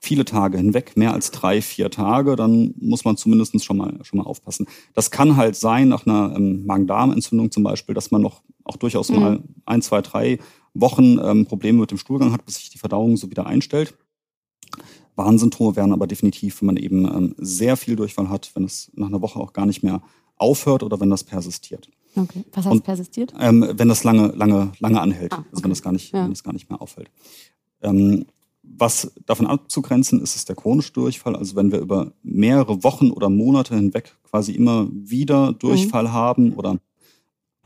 viele 0.00 0.24
Tage 0.24 0.58
hinweg, 0.58 0.96
mehr 0.96 1.12
als 1.12 1.30
drei, 1.30 1.60
vier 1.62 1.90
Tage, 1.90 2.36
dann 2.36 2.74
muss 2.78 3.04
man 3.04 3.16
zumindest 3.16 3.64
schon 3.64 3.76
mal, 3.76 3.98
schon 4.02 4.18
mal 4.18 4.24
aufpassen. 4.24 4.66
Das 4.94 5.10
kann 5.10 5.36
halt 5.36 5.56
sein, 5.56 5.88
nach 5.88 6.06
einer 6.06 6.34
ähm, 6.36 6.66
Magen-Darm-Entzündung 6.66 7.50
zum 7.50 7.62
Beispiel, 7.62 7.94
dass 7.94 8.10
man 8.10 8.22
noch 8.22 8.42
auch 8.64 8.76
durchaus 8.76 9.10
mhm. 9.10 9.20
mal 9.20 9.40
ein, 9.64 9.82
zwei, 9.82 10.02
drei 10.02 10.38
Wochen 10.74 11.18
ähm, 11.18 11.46
Probleme 11.46 11.80
mit 11.80 11.90
dem 11.90 11.98
Stuhlgang 11.98 12.32
hat, 12.32 12.44
bis 12.44 12.56
sich 12.56 12.70
die 12.70 12.78
Verdauung 12.78 13.16
so 13.16 13.30
wieder 13.30 13.46
einstellt. 13.46 13.94
Warnsymptome 15.16 15.76
wären 15.76 15.92
aber 15.92 16.06
definitiv, 16.06 16.60
wenn 16.60 16.66
man 16.66 16.76
eben 16.76 17.06
ähm, 17.06 17.34
sehr 17.38 17.76
viel 17.76 17.96
Durchfall 17.96 18.28
hat, 18.28 18.50
wenn 18.54 18.64
es 18.64 18.90
nach 18.94 19.08
einer 19.08 19.22
Woche 19.22 19.40
auch 19.40 19.52
gar 19.52 19.66
nicht 19.66 19.82
mehr 19.82 20.02
aufhört 20.36 20.82
oder 20.82 21.00
wenn 21.00 21.10
das 21.10 21.24
persistiert. 21.24 21.88
Okay. 22.14 22.44
Was 22.52 22.64
heißt 22.64 22.72
Und, 22.72 22.84
persistiert? 22.84 23.34
Ähm, 23.38 23.66
wenn 23.74 23.88
das 23.88 24.04
lange, 24.04 24.28
lange, 24.28 24.72
lange 24.78 25.00
anhält, 25.00 25.32
ah, 25.32 25.38
okay. 25.38 25.48
also 25.52 25.64
wenn 25.64 25.70
das 25.70 25.82
gar 25.82 25.92
nicht, 25.92 26.12
ja. 26.12 26.24
wenn 26.24 26.30
das 26.30 26.42
gar 26.42 26.52
nicht 26.52 26.68
mehr 26.68 26.80
auffällt. 26.80 27.10
Ähm, 27.82 28.26
was 28.78 29.12
davon 29.24 29.46
abzugrenzen 29.46 30.20
ist, 30.20 30.36
ist 30.36 30.48
der 30.48 30.56
chronische 30.56 30.92
Durchfall. 30.92 31.36
Also 31.36 31.56
wenn 31.56 31.72
wir 31.72 31.78
über 31.78 32.12
mehrere 32.22 32.82
Wochen 32.82 33.10
oder 33.10 33.30
Monate 33.30 33.74
hinweg 33.74 34.16
quasi 34.24 34.52
immer 34.52 34.88
wieder 34.90 35.52
Durchfall 35.52 36.04
mhm. 36.04 36.12
haben 36.12 36.52
oder 36.54 36.78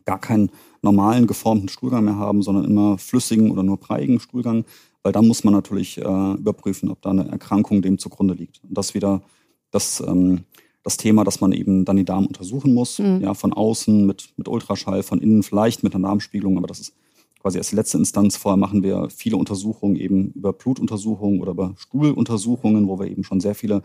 gar 0.04 0.20
keinen 0.20 0.50
normalen 0.82 1.26
geformten 1.26 1.68
Stuhlgang 1.68 2.04
mehr 2.04 2.16
haben, 2.16 2.42
sondern 2.42 2.64
immer 2.64 2.98
flüssigen 2.98 3.50
oder 3.50 3.62
nur 3.62 3.76
breiigen 3.76 4.20
Stuhlgang, 4.20 4.64
weil 5.02 5.12
dann 5.12 5.26
muss 5.26 5.44
man 5.44 5.54
natürlich 5.54 5.98
äh, 5.98 6.32
überprüfen, 6.32 6.90
ob 6.90 7.02
da 7.02 7.10
eine 7.10 7.28
Erkrankung 7.28 7.82
dem 7.82 7.98
zugrunde 7.98 8.34
liegt. 8.34 8.62
Und 8.62 8.76
das 8.76 8.94
wieder 8.94 9.22
das, 9.70 10.02
ähm, 10.06 10.44
das 10.82 10.96
Thema, 10.96 11.24
dass 11.24 11.40
man 11.40 11.52
eben 11.52 11.84
dann 11.84 11.96
die 11.96 12.04
Darm 12.04 12.26
untersuchen 12.26 12.74
muss, 12.74 12.98
mhm. 12.98 13.20
ja, 13.20 13.34
von 13.34 13.52
außen 13.52 14.06
mit, 14.06 14.30
mit 14.36 14.48
Ultraschall, 14.48 15.02
von 15.02 15.20
innen 15.20 15.42
vielleicht 15.42 15.82
mit 15.82 15.94
einer 15.94 16.08
Darmspiegelung, 16.08 16.56
aber 16.56 16.66
das 16.66 16.80
ist 16.80 16.94
quasi 17.40 17.58
als 17.58 17.72
letzte 17.72 17.98
Instanz. 17.98 18.36
Vorher 18.36 18.56
machen 18.56 18.82
wir 18.82 19.08
viele 19.10 19.36
Untersuchungen 19.36 19.96
eben 19.96 20.30
über 20.32 20.52
Blutuntersuchungen 20.52 21.40
oder 21.40 21.52
über 21.52 21.74
Stuhluntersuchungen, 21.76 22.86
wo 22.88 22.98
wir 22.98 23.06
eben 23.06 23.24
schon 23.24 23.40
sehr 23.40 23.54
viele 23.54 23.82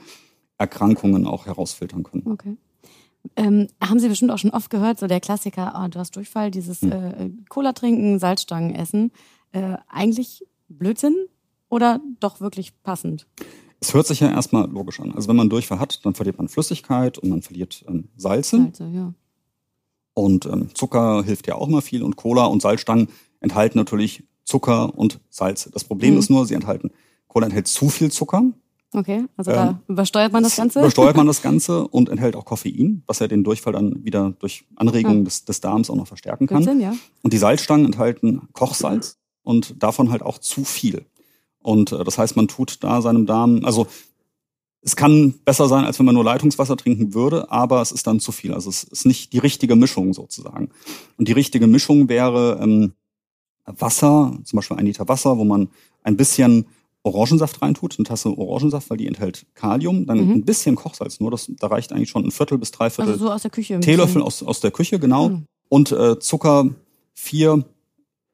Erkrankungen 0.57 1.25
auch 1.25 1.45
herausfiltern 1.45 2.03
können. 2.03 2.23
Okay. 2.27 2.57
Ähm, 3.35 3.67
haben 3.81 3.99
Sie 3.99 4.07
bestimmt 4.07 4.31
auch 4.31 4.37
schon 4.37 4.51
oft 4.51 4.69
gehört, 4.69 4.99
so 4.99 5.07
der 5.07 5.19
Klassiker, 5.19 5.81
oh, 5.83 5.87
du 5.87 5.99
hast 5.99 6.15
Durchfall, 6.15 6.51
dieses 6.51 6.81
hm. 6.81 6.91
äh, 6.91 7.31
Cola 7.49 7.73
trinken, 7.73 8.19
Salzstangen 8.19 8.75
essen. 8.75 9.11
Äh, 9.51 9.77
eigentlich 9.87 10.45
Blödsinn 10.69 11.15
oder 11.69 11.99
doch 12.19 12.39
wirklich 12.39 12.73
passend? 12.83 13.27
Es 13.79 13.93
hört 13.93 14.07
sich 14.07 14.19
ja 14.19 14.29
erstmal 14.29 14.69
logisch 14.69 14.99
an. 14.99 15.11
Also 15.11 15.27
wenn 15.27 15.35
man 15.35 15.49
Durchfall 15.49 15.79
hat, 15.79 16.05
dann 16.05 16.13
verliert 16.13 16.37
man 16.37 16.47
Flüssigkeit 16.47 17.17
und 17.17 17.29
man 17.29 17.41
verliert 17.41 17.83
ähm, 17.87 18.09
Salze. 18.15 18.57
Salze 18.57 18.87
ja. 18.87 19.13
Und 20.13 20.45
ähm, 20.45 20.69
Zucker 20.73 21.23
hilft 21.23 21.47
ja 21.47 21.55
auch 21.55 21.67
immer 21.67 21.81
viel 21.81 22.01
und 22.01 22.15
Cola 22.15 22.45
und 22.45 22.61
Salzstangen 22.61 23.09
enthalten 23.45 23.77
natürlich 23.77 24.23
Zucker 24.43 24.97
und 24.97 25.19
Salz. 25.29 25.69
Das 25.71 25.83
Problem 25.83 26.13
mhm. 26.13 26.19
ist 26.19 26.29
nur, 26.29 26.45
sie 26.45 26.55
enthalten, 26.55 26.91
Cola 27.27 27.45
enthält 27.45 27.67
zu 27.67 27.89
viel 27.89 28.11
Zucker. 28.11 28.43
Okay, 28.91 29.25
also 29.37 29.51
da 29.51 29.69
ähm, 29.69 29.77
übersteuert 29.87 30.31
man 30.33 30.43
das 30.43 30.55
Ganze? 30.55 30.79
Übersteuert 30.79 31.15
man 31.15 31.27
das 31.27 31.41
Ganze 31.43 31.87
und 31.87 32.09
enthält 32.09 32.35
auch 32.35 32.45
Koffein, 32.45 33.03
was 33.07 33.19
ja 33.19 33.27
den 33.27 33.43
Durchfall 33.43 33.73
dann 33.73 34.03
wieder 34.03 34.33
durch 34.39 34.65
Anregungen 34.75 35.19
ja. 35.19 35.23
des, 35.25 35.45
des 35.45 35.61
Darms 35.61 35.89
auch 35.89 35.95
noch 35.95 36.07
verstärken 36.07 36.47
kann. 36.47 36.63
Sinn, 36.63 36.79
ja. 36.79 36.95
Und 37.21 37.33
die 37.33 37.37
Salzstangen 37.37 37.85
enthalten 37.85 38.47
Kochsalz 38.53 39.17
und 39.43 39.81
davon 39.83 40.11
halt 40.11 40.21
auch 40.21 40.37
zu 40.39 40.63
viel. 40.63 41.05
Und 41.61 41.91
äh, 41.91 42.03
das 42.03 42.17
heißt, 42.17 42.35
man 42.35 42.47
tut 42.47 42.83
da 42.83 43.01
seinem 43.01 43.25
Darm, 43.25 43.65
also 43.65 43.87
es 44.81 44.95
kann 44.95 45.33
besser 45.43 45.67
sein, 45.67 45.83
als 45.83 45.99
wenn 45.99 46.05
man 46.05 46.15
nur 46.15 46.23
Leitungswasser 46.23 46.77
trinken 46.77 47.13
würde, 47.13 47.51
aber 47.51 47.81
es 47.81 47.91
ist 47.91 48.07
dann 48.07 48.19
zu 48.19 48.31
viel. 48.31 48.53
Also 48.53 48.69
es 48.69 48.83
ist 48.83 49.05
nicht 49.05 49.33
die 49.33 49.39
richtige 49.39 49.75
Mischung 49.75 50.13
sozusagen. 50.13 50.69
Und 51.17 51.27
die 51.27 51.33
richtige 51.33 51.67
Mischung 51.67 52.07
wäre 52.07 52.59
ähm, 52.61 52.93
Wasser, 53.65 54.37
zum 54.43 54.57
Beispiel 54.57 54.77
ein 54.77 54.85
Liter 54.85 55.07
Wasser, 55.07 55.37
wo 55.37 55.43
man 55.43 55.69
ein 56.03 56.17
bisschen 56.17 56.65
Orangensaft 57.03 57.61
reintut, 57.61 57.97
eine 57.97 58.05
Tasse 58.05 58.35
Orangensaft, 58.35 58.89
weil 58.89 58.97
die 58.97 59.07
enthält 59.07 59.45
Kalium, 59.53 60.07
dann 60.07 60.25
mhm. 60.25 60.31
ein 60.33 60.45
bisschen 60.45 60.75
Kochsalz 60.75 61.19
nur, 61.19 61.31
das, 61.31 61.51
da 61.59 61.67
reicht 61.67 61.93
eigentlich 61.93 62.09
schon 62.09 62.25
ein 62.25 62.31
Viertel 62.31 62.57
bis 62.57 62.71
drei 62.71 62.89
Viertel 62.89 63.13
also 63.13 63.25
so 63.25 63.31
aus 63.31 63.43
der 63.43 63.51
Küche 63.51 63.79
Teelöffel 63.79 64.21
aus, 64.21 64.41
aus 64.41 64.59
der 64.59 64.71
Küche, 64.71 64.99
genau. 64.99 65.29
Mhm. 65.29 65.45
Und 65.69 65.91
äh, 65.91 66.19
Zucker 66.19 66.69
vier 67.13 67.63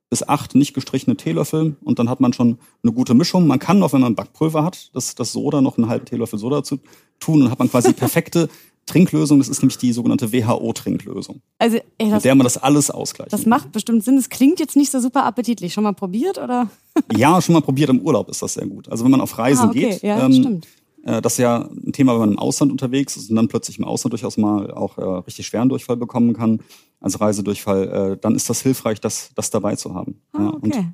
bis 0.09 0.27
acht 0.27 0.55
nicht 0.55 0.73
gestrichene 0.73 1.15
Teelöffel 1.15 1.77
und 1.83 1.97
dann 1.97 2.09
hat 2.09 2.19
man 2.19 2.33
schon 2.33 2.59
eine 2.83 2.91
gute 2.91 3.13
Mischung. 3.13 3.47
Man 3.47 3.59
kann 3.59 3.79
noch, 3.79 3.93
wenn 3.93 4.01
man 4.01 4.15
Backpulver 4.15 4.63
hat, 4.63 4.93
das, 4.93 5.15
das 5.15 5.31
Soda 5.31 5.61
noch 5.61 5.77
einen 5.77 5.87
halben 5.87 6.05
Teelöffel 6.05 6.37
Soda 6.37 6.57
dazu 6.57 6.79
tun, 7.19 7.39
dann 7.39 7.51
hat 7.51 7.59
man 7.59 7.71
quasi 7.71 7.93
perfekte 7.93 8.49
Trinklösung. 8.91 9.39
Das 9.39 9.49
ist 9.49 9.62
nämlich 9.62 9.77
die 9.77 9.93
sogenannte 9.93 10.32
WHO-Trinklösung. 10.32 11.41
Also, 11.60 11.77
ey, 11.97 12.10
das, 12.10 12.12
mit 12.12 12.25
der 12.25 12.36
man 12.36 12.43
das 12.43 12.58
alles 12.58 12.91
ausgleicht. 12.91 13.34
Das 13.34 13.45
macht 13.45 13.71
bestimmt 13.71 14.04
Sinn. 14.04 14.15
Das 14.15 14.30
klingt 14.30 14.60
jetzt 14.60 14.75
nicht 14.75 14.91
so 14.91 14.99
super 14.99 15.25
appetitlich. 15.25 15.73
Schon 15.73 15.84
mal 15.84 15.93
probiert 15.93 16.38
oder? 16.38 16.69
ja, 17.15 17.41
schon 17.41 17.54
mal 17.54 17.62
probiert. 17.62 17.89
Im 17.89 18.01
Urlaub 18.01 18.30
ist 18.30 18.41
das 18.41 18.54
sehr 18.54 18.67
gut. 18.67 18.89
Also 18.89 19.04
wenn 19.04 19.12
man 19.12 19.21
auf 19.21 19.38
Reisen 19.38 19.67
ah, 19.67 19.69
okay. 19.69 19.89
geht. 19.89 20.01
Ja, 20.01 20.25
ähm, 20.25 20.34
stimmt. 20.34 20.67
Äh, 21.04 21.21
das 21.21 21.34
ist 21.34 21.39
ja 21.39 21.69
ein 21.69 21.93
Thema, 21.93 22.13
wenn 22.13 22.19
man 22.19 22.32
im 22.32 22.39
Ausland 22.39 22.71
unterwegs 22.71 23.17
ist 23.17 23.30
und 23.30 23.36
dann 23.36 23.47
plötzlich 23.47 23.80
im 23.80 23.86
Ausland 23.86 24.13
durchaus 24.13 24.38
mal 24.38 24.71
auch 24.71 24.97
äh, 24.97 25.04
richtig 25.04 25.47
schweren 25.47 25.69
Durchfall 25.69 25.97
bekommen 25.97 26.34
kann, 26.34 26.60
also 26.99 27.17
Reisedurchfall, 27.17 27.88
äh, 28.13 28.17
dann 28.17 28.36
ist 28.36 28.49
das 28.49 28.62
hilfreich, 28.62 29.01
das, 29.01 29.32
das 29.36 29.49
dabei 29.49 29.75
zu 29.75 29.95
haben. 29.95 30.21
Ah, 30.34 30.41
ja, 30.41 30.47
okay. 30.49 30.62
Und 30.62 30.93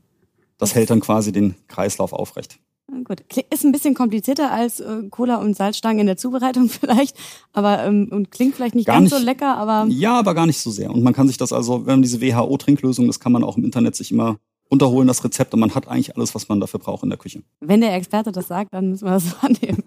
das 0.57 0.75
hält 0.75 0.89
dann 0.89 1.01
quasi 1.01 1.31
den 1.31 1.55
Kreislauf 1.67 2.13
aufrecht. 2.13 2.59
Gut, 3.03 3.21
ist 3.49 3.65
ein 3.65 3.73
bisschen 3.73 3.93
komplizierter 3.93 4.51
als 4.51 4.79
äh, 4.79 5.03
Cola 5.09 5.37
und 5.37 5.55
Salzstangen 5.55 5.99
in 5.99 6.07
der 6.07 6.17
Zubereitung 6.17 6.69
vielleicht, 6.69 7.17
aber 7.51 7.83
ähm, 7.83 8.07
und 8.11 8.31
klingt 8.31 8.55
vielleicht 8.55 8.75
nicht 8.75 8.85
gar 8.87 8.95
ganz 8.95 9.11
nicht, 9.11 9.19
so 9.19 9.25
lecker, 9.25 9.57
aber 9.57 9.87
ja, 9.89 10.17
aber 10.17 10.33
gar 10.33 10.45
nicht 10.45 10.59
so 10.59 10.71
sehr. 10.71 10.89
Und 10.89 11.03
man 11.03 11.13
kann 11.13 11.27
sich 11.27 11.37
das 11.37 11.51
also, 11.51 11.85
wenn 11.85 11.95
man 11.95 12.01
diese 12.01 12.21
WHO-Trinklösung, 12.21 13.07
das 13.07 13.19
kann 13.19 13.33
man 13.33 13.43
auch 13.43 13.57
im 13.57 13.65
Internet 13.65 13.95
sich 13.95 14.11
immer 14.11 14.37
runterholen, 14.71 15.07
das 15.07 15.23
Rezept, 15.23 15.53
und 15.53 15.59
man 15.59 15.75
hat 15.75 15.87
eigentlich 15.87 16.15
alles, 16.15 16.33
was 16.35 16.49
man 16.49 16.59
dafür 16.59 16.79
braucht 16.79 17.03
in 17.03 17.09
der 17.09 17.17
Küche. 17.17 17.41
Wenn 17.59 17.81
der 17.81 17.93
Experte 17.93 18.31
das 18.31 18.47
sagt, 18.47 18.73
dann 18.73 18.89
müssen 18.89 19.05
wir 19.05 19.11
das 19.11 19.29
so 19.29 19.35
annehmen. 19.41 19.83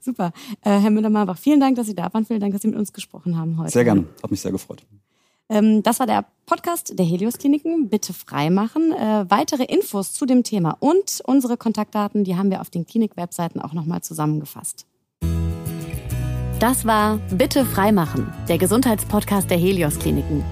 Super. 0.00 0.32
Äh, 0.62 0.78
Herr 0.78 0.90
Müller-Marbach, 0.90 1.38
vielen 1.38 1.60
Dank, 1.60 1.76
dass 1.76 1.86
Sie 1.86 1.94
da 1.94 2.12
waren. 2.12 2.24
Vielen 2.24 2.40
Dank, 2.40 2.52
dass 2.52 2.62
Sie 2.62 2.68
mit 2.68 2.78
uns 2.78 2.92
gesprochen 2.92 3.36
haben 3.36 3.58
heute. 3.58 3.70
Sehr 3.70 3.84
gerne. 3.84 4.04
Hat 4.22 4.30
mich 4.30 4.40
sehr 4.40 4.52
gefreut. 4.52 4.82
Ähm, 5.48 5.82
das 5.82 6.00
war 6.00 6.06
der 6.06 6.24
Podcast 6.46 6.98
der 6.98 7.06
Helios 7.06 7.38
Kliniken. 7.38 7.88
Bitte 7.88 8.12
freimachen. 8.12 8.92
Äh, 8.92 9.26
weitere 9.28 9.64
Infos 9.64 10.12
zu 10.12 10.26
dem 10.26 10.42
Thema 10.42 10.76
und 10.80 11.22
unsere 11.24 11.56
Kontaktdaten, 11.56 12.24
die 12.24 12.36
haben 12.36 12.50
wir 12.50 12.60
auf 12.60 12.70
den 12.70 12.86
Klinik-Webseiten 12.86 13.60
auch 13.60 13.72
nochmal 13.72 14.02
zusammengefasst. 14.02 14.86
Das 16.58 16.84
war 16.84 17.18
Bitte 17.30 17.64
freimachen, 17.64 18.32
der 18.48 18.58
Gesundheitspodcast 18.58 19.48
der 19.48 19.58
Helios 19.58 19.98
Kliniken. 19.98 20.42